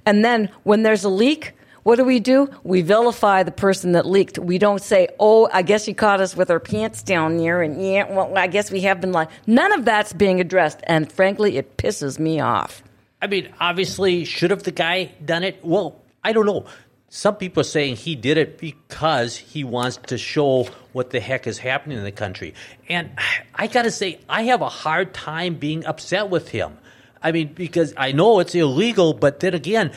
[0.05, 2.51] And then when there's a leak, what do we do?
[2.65, 4.39] We vilify the person that leaked.
[4.39, 7.63] We don't say, oh, I guess you caught us with our pants down there.
[7.63, 9.29] And yeah, well, I guess we have been lying.
[9.47, 10.81] None of that's being addressed.
[10.89, 12.83] And frankly, it pisses me off.
[13.27, 15.59] I mean, obviously, should have the guy done it?
[15.65, 16.67] Well, I don't know.
[17.09, 21.49] Some people are saying he did it because he wants to show what the heck
[21.49, 22.55] is happening in the country.
[22.89, 23.11] And
[23.57, 26.79] I got to say, I have a hard time being upset with him.
[27.21, 29.91] I mean, because I know it's illegal, but then again,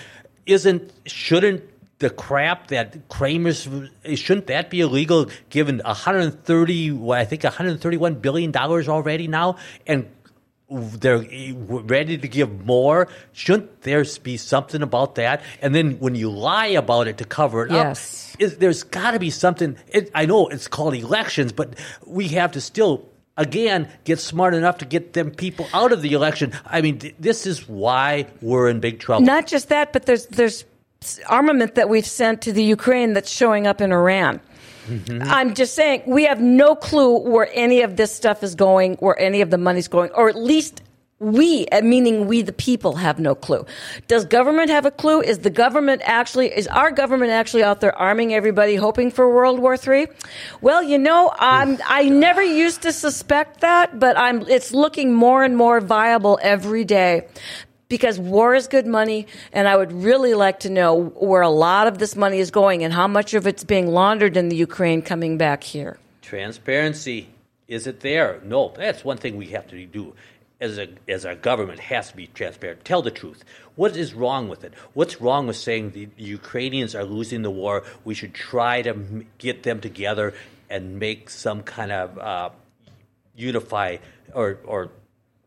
[0.48, 1.62] isn't shouldn't
[2.00, 3.70] the crap that Cramer's
[4.16, 10.10] shouldn't that be illegal given 130 well, I think 131 billion dollars already now and
[10.70, 11.24] they're
[11.58, 13.08] ready to give more.
[13.34, 15.42] Shouldn't there be something about that?
[15.62, 18.34] And then when you lie about it to cover it Yes.
[18.36, 19.78] up, is, there's got to be something.
[19.88, 21.74] It, I know it's called elections, but
[22.06, 23.08] we have to still.
[23.38, 26.52] Again, get smart enough to get them people out of the election.
[26.66, 29.26] I mean, th- this is why we're in big trouble.
[29.26, 30.66] Not just that, but there's there's
[31.30, 34.42] armament that we've sent to the Ukraine that's showing up in Iran.
[35.22, 39.18] I'm just saying we have no clue where any of this stuff is going, where
[39.20, 40.82] any of the money's going, or at least
[41.22, 43.66] We, uh, meaning we the people, have no clue.
[44.08, 45.20] Does government have a clue?
[45.20, 49.60] Is the government actually, is our government actually out there arming everybody hoping for World
[49.60, 50.08] War III?
[50.62, 55.44] Well, you know, I'm, I never used to suspect that, but I'm, it's looking more
[55.44, 57.28] and more viable every day
[57.90, 61.88] because war is good money, and I would really like to know where a lot
[61.88, 65.02] of this money is going and how much of it's being laundered in the Ukraine
[65.02, 66.00] coming back here.
[66.22, 67.30] Transparency.
[67.68, 68.40] Is it there?
[68.44, 68.74] No.
[68.76, 70.14] That's one thing we have to do
[70.62, 72.86] as a as our government has to be transparent.
[72.86, 73.44] Tell the truth.
[73.76, 74.74] What is wrong with it?
[74.94, 77.84] What's wrong with saying the Ukrainians are losing the war?
[78.04, 80.34] We should try to m- get them together
[80.70, 82.50] and make some kind of uh,
[83.36, 83.98] unify
[84.34, 84.90] or or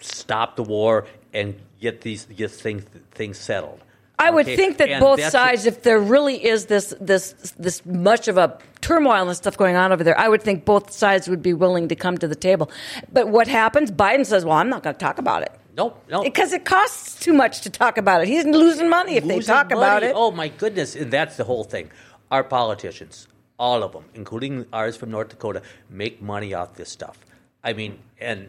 [0.00, 3.80] stop the war and get these get things things settled.
[4.18, 4.56] I would Okay?
[4.56, 7.32] think that And both sides, if there really is this this
[7.66, 10.92] this much of a turmoil and stuff going on over there, I would think both
[10.92, 12.70] sides would be willing to come to the table.
[13.12, 13.90] But what happens?
[13.90, 16.22] Biden says, "Well, I'm not going to talk about it." No, no.
[16.22, 18.28] Because it costs too much to talk about it.
[18.28, 20.12] He's losing money if they losing talk about it.
[20.14, 20.94] Oh my goodness!
[20.94, 21.90] And that's the whole thing.
[22.30, 23.26] Our politicians,
[23.58, 27.18] all of them, including ours from North Dakota, make money off this stuff.
[27.64, 28.48] I mean, and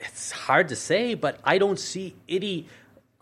[0.00, 2.66] it's hard to say, but I don't see any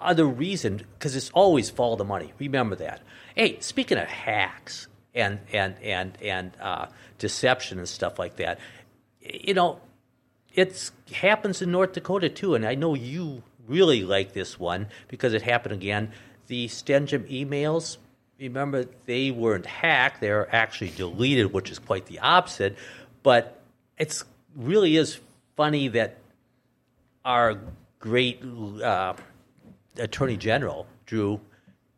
[0.00, 2.32] other reason because it's always follow the money.
[2.38, 3.02] Remember that.
[3.34, 6.86] Hey, speaking of hacks and and and and uh,
[7.18, 8.58] deception and stuff like that,
[9.20, 9.80] you know,
[10.54, 15.34] it happens in North Dakota too, and I know you really like this one because
[15.34, 16.12] it happened again.
[16.48, 17.98] The Stenehjem emails,
[18.40, 22.76] remember, they weren't hacked; they were actually deleted, which is quite the opposite.
[23.22, 23.60] But
[23.98, 24.24] it's
[24.56, 25.20] really is
[25.58, 26.16] funny that
[27.24, 27.58] our
[27.98, 29.12] great uh,
[29.98, 31.40] Attorney General Drew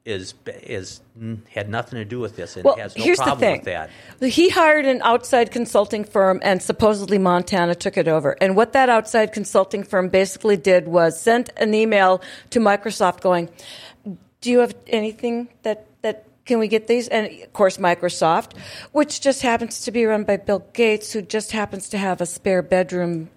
[0.06, 1.02] is is
[1.50, 3.58] had nothing to do with this and Well, has no here's the thing.
[3.58, 3.90] with that.
[4.20, 8.34] He hired an outside consulting firm, and supposedly Montana took it over.
[8.40, 13.50] And what that outside consulting firm basically did was sent an email to Microsoft going,
[14.40, 18.56] "Do you have anything that that can we get these?" And of course, Microsoft,
[18.92, 22.26] which just happens to be run by Bill Gates, who just happens to have a
[22.26, 23.28] spare bedroom,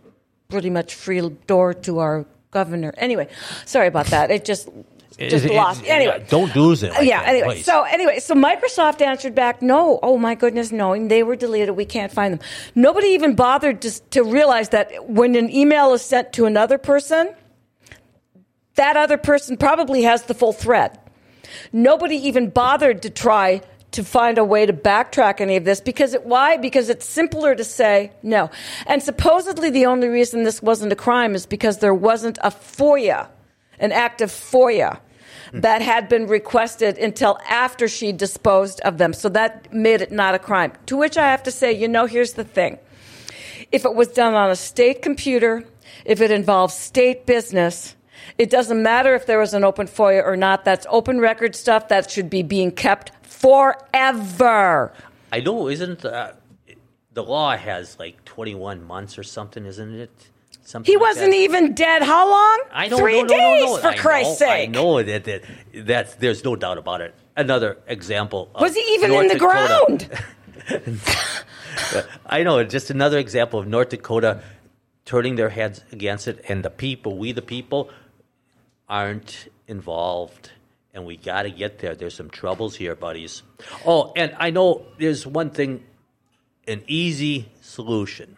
[0.53, 2.93] pretty much free door to our governor.
[2.97, 3.27] Anyway,
[3.65, 4.29] sorry about that.
[4.29, 4.69] It just
[5.17, 5.81] just It- it- lost.
[5.83, 6.91] it- Anyway, don't lose it.
[6.91, 7.19] like yeah.
[7.21, 7.65] that, Anyway, please.
[7.65, 11.71] so anyway, so Microsoft answered back, "No, oh my goodness, no, And they were deleted.
[11.75, 12.39] We can't find them."
[12.75, 17.29] Nobody even bothered to, to realize that when an email is sent to another person,
[18.75, 20.91] that other person probably has the full thread.
[21.71, 23.61] Nobody even bothered to try
[23.93, 26.57] to find a way to backtrack any of this because it, why?
[26.57, 28.49] Because it's simpler to say no.
[28.85, 33.27] And supposedly the only reason this wasn't a crime is because there wasn't a FOIA,
[33.79, 34.99] an act of FOIA
[35.53, 39.13] that had been requested until after she disposed of them.
[39.13, 40.73] So that made it not a crime.
[40.87, 42.79] To which I have to say, you know, here's the thing.
[43.71, 45.63] If it was done on a state computer,
[46.05, 47.95] if it involves state business,
[48.37, 50.65] it doesn't matter if there was an open FOIA or not.
[50.65, 54.93] That's open record stuff that should be being kept forever.
[55.31, 56.33] I know, isn't uh,
[57.13, 60.11] the law has like 21 months or something, isn't it?
[60.65, 61.37] Something He like wasn't that.
[61.37, 62.03] even dead.
[62.03, 62.61] How long?
[62.71, 64.69] I know, Three no, no, days, no, for I Christ's know, sake.
[64.69, 65.43] I know that, that
[65.73, 67.13] that's there's no doubt about it.
[67.35, 68.49] Another example.
[68.55, 70.07] Of Was he even North in the Dakota-
[70.69, 70.99] ground?
[72.25, 74.41] I know, just another example of North Dakota
[75.05, 77.89] turning their heads against it, and the people, we the people,
[78.93, 80.51] aren't involved.
[80.93, 81.95] And we got to get there.
[81.95, 83.41] There's some troubles here, buddies.
[83.85, 85.83] Oh, and I know there's one thing,
[86.67, 88.37] an easy solution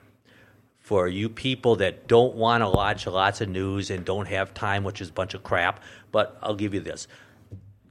[0.79, 4.85] for you people that don't want to watch lots of news and don't have time,
[4.85, 5.83] which is a bunch of crap.
[6.13, 7.09] But I'll give you this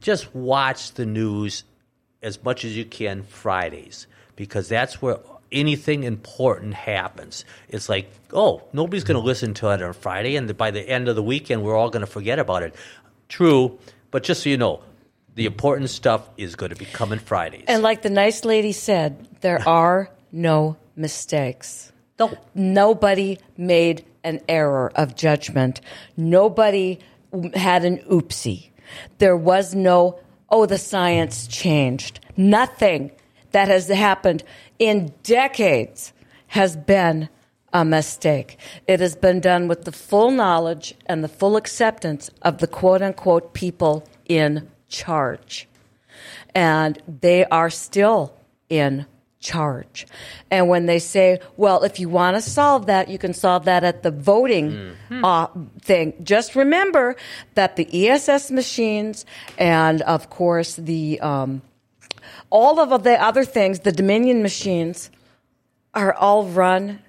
[0.01, 1.63] just watch the news
[2.21, 4.05] as much as you can Fridays
[4.35, 5.17] because that's where
[5.51, 7.45] anything important happens.
[7.69, 9.27] It's like, oh, nobody's going to mm-hmm.
[9.27, 12.01] listen to it on Friday, and by the end of the weekend, we're all going
[12.05, 12.75] to forget about it.
[13.29, 13.79] True,
[14.11, 14.81] but just so you know,
[15.35, 17.65] the important stuff is going to be coming Fridays.
[17.67, 21.91] And like the nice lady said, there are no mistakes.
[22.19, 25.81] no, Nobody made an error of judgment.
[26.17, 26.99] Nobody
[27.53, 28.69] had an oopsie.
[29.17, 30.19] There was no,
[30.49, 32.19] oh, the science changed.
[32.37, 33.11] Nothing
[33.55, 34.43] that has happened
[34.79, 36.11] in decades
[36.47, 37.29] has been
[37.71, 38.57] a mistake.
[38.85, 43.01] It has been done with the full knowledge and the full acceptance of the quote
[43.01, 45.69] unquote people in charge.
[46.53, 48.33] And they are still
[48.67, 49.05] in
[49.39, 50.05] charge.
[50.51, 53.85] And when they say, well, if you want to solve that, you can solve that
[53.85, 55.47] at the voting uh,
[55.81, 56.13] thing.
[56.23, 57.15] Just remember
[57.53, 59.25] that the ESS machines
[59.57, 61.61] and, of course, the um,
[62.49, 65.09] all of the other things, the Dominion machines,
[65.93, 67.01] are all run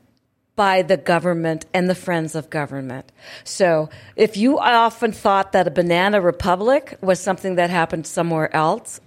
[0.55, 3.13] by the government and the friends of government.
[3.45, 9.01] So if you often thought that a banana republic was something that happened somewhere else,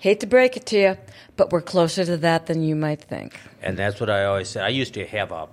[0.00, 0.96] hate to break it to you,
[1.36, 3.40] but we're closer to that than you might think.
[3.62, 4.60] And that's what I always say.
[4.60, 5.48] I used to have a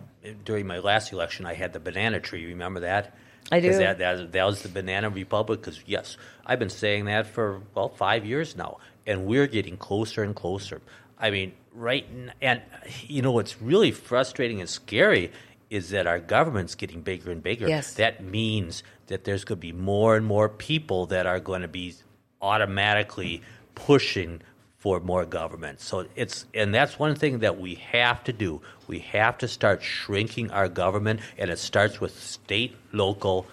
[0.45, 1.45] during my last election.
[1.45, 2.45] I had the banana tree.
[2.45, 3.15] Remember that?
[3.51, 3.73] I do.
[3.73, 5.61] That, that, that was the banana republic.
[5.61, 8.77] Because yes, I've been saying that for well five years now,
[9.07, 10.81] and we're getting closer and closer.
[11.19, 12.05] I mean, right?
[12.11, 12.61] n- And
[13.07, 15.31] you know what's really frustrating and scary
[15.69, 17.67] is that our government's getting bigger and bigger.
[17.67, 17.93] Yes.
[17.93, 21.67] That means that there's going to be more and more people that are going to
[21.67, 21.95] be
[22.41, 23.41] automatically
[23.75, 24.41] pushing
[24.77, 25.79] for more government.
[25.79, 28.61] So it's and that's one thing that we have to do.
[28.87, 33.45] We have to start shrinking our government and it starts with state, local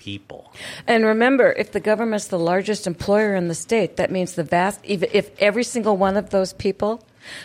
[0.00, 0.52] people.
[0.86, 4.80] And remember, if the government's the largest employer in the state, that means the vast,
[4.84, 7.04] even if every single one of those people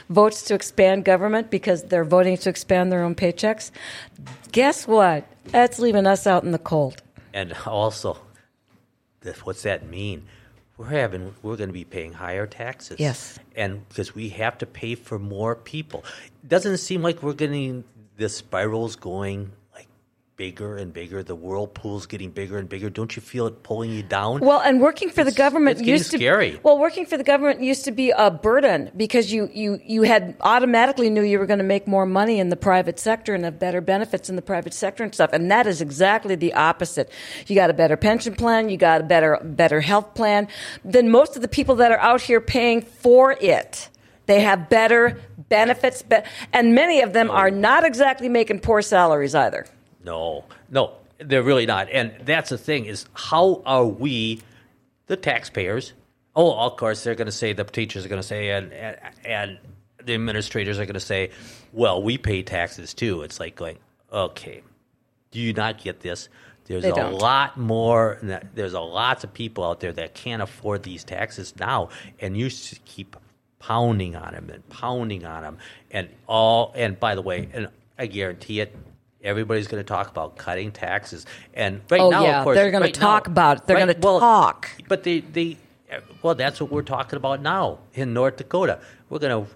[0.10, 3.72] votes to expand government because they're voting to expand their own paychecks,
[4.54, 5.28] guess what?
[5.48, 7.04] That's leaving us out in the cold.
[7.34, 8.18] And also
[9.44, 10.26] what's that mean?
[10.78, 13.00] We're having we're going to be paying higher taxes.
[13.00, 13.40] Yes.
[13.56, 16.04] And because we have to pay for more people.
[16.48, 17.86] Doesn't it seem like we're getting
[18.18, 19.52] the spirals going
[20.38, 21.24] bigger and bigger?
[21.24, 22.90] The whirlpool's getting bigger and bigger.
[22.90, 24.42] Don't you feel it pulling you down?
[24.42, 26.60] Well, and working for the government it's used to scary.
[26.64, 30.36] well, working for the government used to be a burden because you you you had
[30.42, 33.60] automatically knew you were going to make more money in the private sector and have
[33.60, 35.32] better benefits in the private sector and stuff.
[35.34, 37.10] And that is exactly the opposite.
[37.48, 40.48] You got a better pension plan, you got a better better health plan
[40.84, 43.90] than most of the people that are out here paying for it.
[44.26, 46.18] They have better benefits, be-
[46.52, 49.68] and many of them are not exactly making poor salaries either.
[50.06, 51.90] No, no, they're really not.
[51.92, 54.42] And that's the thing is how are we,
[55.08, 55.94] the taxpayers?
[56.36, 58.98] Oh, of course they're going to say the teachers are going to say and, and
[59.26, 59.58] and
[60.06, 61.32] the administrators are going to say,
[61.74, 63.24] well, we pay taxes too.
[63.24, 63.78] It's like going,
[64.12, 64.62] okay,
[65.32, 66.30] do you not get this?
[66.66, 67.14] There's They a don't.
[67.14, 68.20] lot more.
[68.54, 71.90] There's a lots of people out there that can't afford these taxes now,
[72.20, 72.50] and you
[72.86, 73.16] keep
[73.60, 75.58] pounding on them and pounding on them,
[75.92, 76.72] and all.
[76.76, 78.76] And by the way, and I guarantee it,
[79.26, 81.26] everybody's going to talk about cutting taxes.
[81.54, 83.68] And right Oh, now, yeah, of course, they're gonna talk now- about it.
[83.68, 84.70] They're right- gonna talk.
[84.88, 85.58] But they, they,
[86.22, 88.80] well, that's what we're talking about now in North Dakota.
[89.10, 89.52] We're going to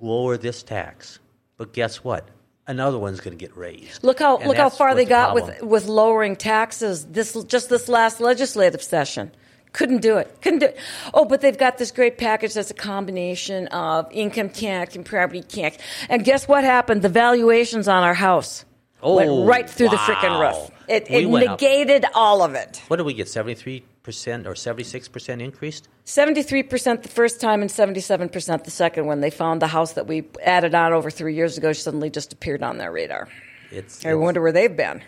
[0.00, 1.18] lower this tax,
[1.56, 2.28] but guess what?
[2.66, 4.04] Another one's going to get raised.
[4.04, 7.32] Look how And look how far they the got problem- with with lowering taxes this
[7.44, 9.30] just this last legislative session.
[9.72, 10.38] Couldn't do it.
[10.42, 10.78] Couldn't do it.
[11.14, 15.42] Oh, but they've got this great package that's a combination of income tax and property
[15.42, 15.76] tax.
[16.08, 17.02] And guess what happened?
[17.02, 18.64] The valuations on our house
[19.02, 20.70] Oh, went right through the freaking roof.
[20.88, 21.60] It, We it up.
[21.60, 22.82] negated all of it.
[22.88, 23.28] What did we get?
[23.28, 25.88] Seventy three percent or seventy six percent increased?
[26.04, 29.62] Seventy three percent the first time and seventy seven percent the second when they found
[29.62, 32.90] the house that we added on over three years ago suddenly just appeared on their
[32.90, 33.28] radar.
[33.70, 35.02] It's, I it's- wonder where they've been.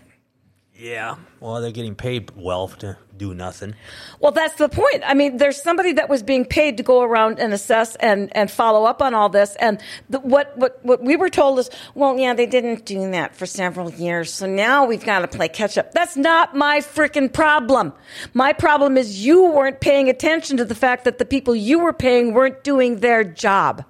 [0.80, 1.16] Yeah.
[1.40, 3.74] Well, they're getting paid well to do nothing.
[4.18, 5.02] Well, that's the point.
[5.04, 8.50] I mean, there's somebody that was being paid to go around and assess and, and
[8.50, 9.56] follow up on all this.
[9.56, 9.78] And
[10.08, 13.44] the, what, what, what we were told is, well, yeah, they didn't do that for
[13.44, 14.32] several years.
[14.32, 15.92] So now we've got to play catch up.
[15.92, 17.92] That's not my freaking problem.
[18.32, 21.92] My problem is you weren't paying attention to the fact that the people you were
[21.92, 23.84] paying weren't doing their job.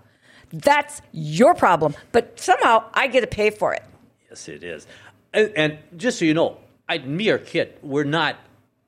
[0.52, 1.94] That's your problem.
[2.10, 3.84] But somehow I get to pay for it.
[4.28, 4.88] Yes, it is.
[5.32, 6.58] And, and just so you know,
[6.90, 8.36] I, me or Kit, we're not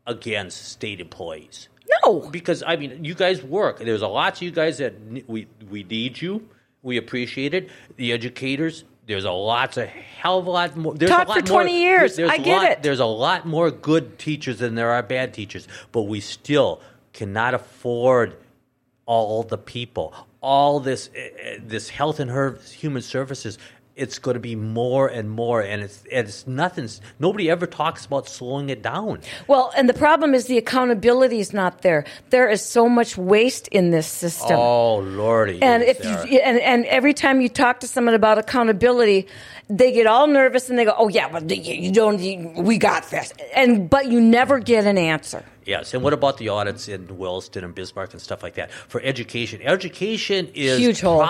[0.07, 1.68] against state employees.
[2.05, 2.28] No.
[2.30, 3.78] because I mean, you guys work.
[3.78, 4.94] There's a lot of you guys that
[5.28, 6.48] we we need you.
[6.82, 7.70] We appreciate it.
[7.96, 8.84] The educators.
[9.07, 10.94] There's a lots of hell of a lot more.
[10.94, 12.18] There's Taught a lot for 20 more, years.
[12.18, 12.82] I get lot, it.
[12.82, 16.80] There's a lot more good teachers than there are bad teachers, but we still
[17.12, 18.36] cannot afford
[19.07, 23.59] all the people, all this eh, this health and her human services.
[23.95, 26.88] It's going to be more and more, and it's it's nothing.
[27.18, 29.20] Nobody ever talks about slowing it down.
[29.49, 32.05] Well, and the problem is the accountability is not there.
[32.30, 34.57] There is so much waste in this system.
[34.59, 35.61] Oh lordy!
[35.62, 39.26] and if you, and, and every time you talk to someone about accountability,
[39.68, 42.18] they get all nervous and they go, "Oh yeah, but you- don't.
[42.18, 45.45] You, we got this." And but you never get an answer.
[45.66, 49.01] Yes, and what about the audits in Williston and Bismarck and stuff like that for
[49.03, 49.61] education?
[49.62, 51.20] Education is Huge hole.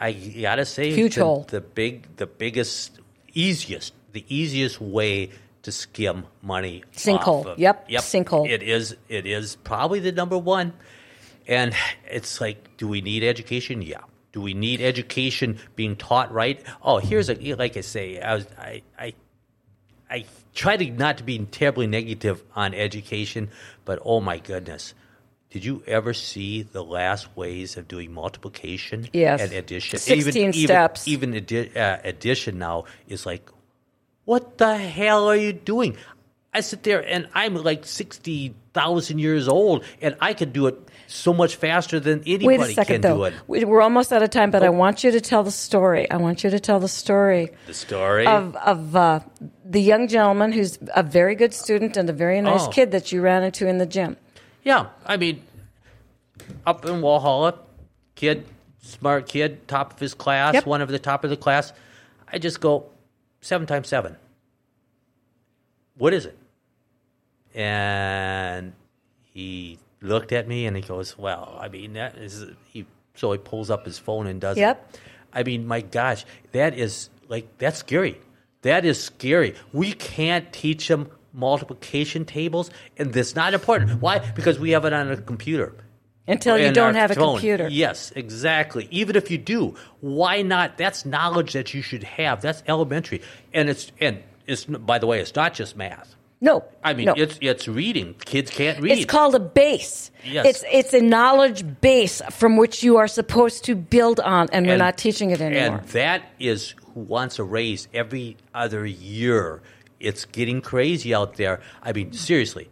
[0.00, 1.46] I gotta say, Huge the, hole.
[1.48, 2.98] the big, the biggest,
[3.34, 5.30] easiest, the easiest way
[5.62, 6.84] to skim money.
[6.94, 7.46] Sinkhole.
[7.46, 8.02] of- Yep, yep.
[8.02, 8.48] sinkhole.
[8.48, 8.96] It is.
[9.08, 10.72] It is probably the number one,
[11.46, 11.74] and
[12.06, 13.82] it's like, do we need education?
[13.82, 14.00] Yeah.
[14.32, 16.62] Do we need education being taught right?
[16.82, 19.14] Oh, here's a like I say, I was I I
[20.10, 23.48] I try to not to be terribly negative on education,
[23.84, 24.94] but oh my goodness,
[25.50, 29.40] Did you ever see the last ways of doing multiplication Yes.
[29.40, 29.98] and addition?
[29.98, 31.08] 16 steps.
[31.08, 33.48] Even, even addi- uh, addition now is like,
[34.26, 35.96] what the hell are you doing?
[36.52, 40.76] I sit there and I'm like 60,000 years old and I could do it
[41.06, 43.16] so much faster than anybody Wait a second, can though.
[43.16, 43.34] do it.
[43.46, 46.10] We- We're almost out of time, but I want you to tell the story.
[46.10, 48.26] I want you to tell the story The story.
[48.26, 49.20] of of uh,
[49.64, 52.68] the young gentleman who's a very good student and a very nice Oh.
[52.68, 54.16] kid that you ran into in the gym.
[54.68, 55.42] Yeah, I mean,
[56.66, 57.56] up in Walhalla,
[58.16, 58.44] kid,
[58.82, 60.66] smart kid, top of his class, Yep.
[60.66, 61.72] one of the top of the class.
[62.30, 62.84] I just go
[63.40, 64.16] seven times seven.
[65.96, 66.36] What is it?
[67.54, 68.74] And
[69.32, 73.38] he looked at me and he goes, "Well, I mean, that is." He so he
[73.38, 74.90] pulls up his phone and does Yep.
[74.92, 75.00] it.
[75.32, 78.20] I mean, my gosh, that is like that's scary.
[78.60, 79.54] That is scary.
[79.72, 84.02] We can't teach them multiplication tables, and that's not important.
[84.02, 84.18] Why?
[84.18, 85.74] Because we have it on a computer.
[86.26, 87.68] Until you don't have a computer.
[87.68, 88.86] Yes, exactly.
[88.90, 90.76] Even if you do, why not?
[90.76, 92.42] That's knowledge that you should have.
[92.42, 93.22] That's elementary,
[93.54, 96.14] and it's and it's by the way, it's not just math.
[96.40, 97.14] No, I mean, no.
[97.16, 98.14] it's it's reading.
[98.24, 98.92] Kids can't read.
[98.92, 100.10] It's called a base.
[100.24, 100.46] Yes.
[100.46, 104.76] It's it's a knowledge base from which you are supposed to build on, and, we're
[104.76, 105.78] not teaching it anymore.
[105.78, 109.62] And that is who wants a raise every other year.
[110.00, 111.60] It's getting crazy out there.
[111.82, 112.68] I mean, seriously.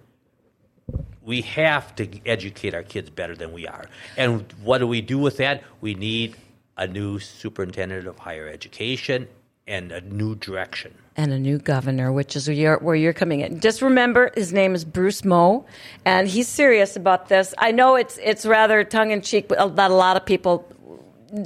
[1.22, 3.86] We have to educate our kids better than we are.
[4.16, 5.64] And what do we do with that?
[5.80, 6.36] We need
[6.76, 9.26] a new superintendent of higher education
[9.66, 10.94] and a new direction.
[11.16, 13.58] and a new governor, which is where you're, where you're coming in.
[13.60, 15.64] Just remember, his name is Bruce Moe,
[16.04, 17.54] and he's serious about this.
[17.58, 20.68] I know it's it's rather tongue in cheek that a lot of people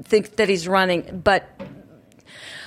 [0.03, 1.49] think that he's running, but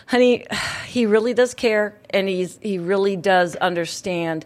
[0.07, 0.45] honey,
[0.87, 4.45] he really does care, and he's he really does understand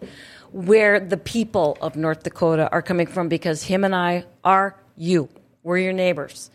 [0.51, 5.29] where the people of North Dakota are coming from because him and I are you.
[5.63, 6.49] We're your neighbors.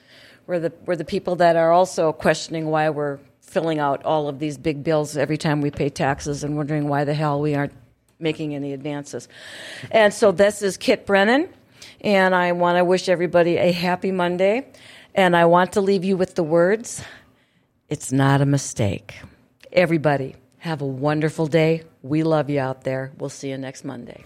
[0.47, 4.39] We're the we're the people that are also questioning why we're filling out all of
[4.39, 7.75] these big bills every time we pay taxes and wondering why the hell we aren't
[8.19, 9.29] making any advances.
[9.91, 11.49] And so this is Kit Brenan,
[12.01, 14.67] and I want to wish everybody a happy Monday.
[15.15, 17.05] And I want to leave you with the words
[17.93, 19.21] it's not a mistake.
[19.71, 21.83] Everybody, have a wonderful day.
[22.03, 23.13] We love you out there.
[23.19, 24.25] We'll see you next Monday.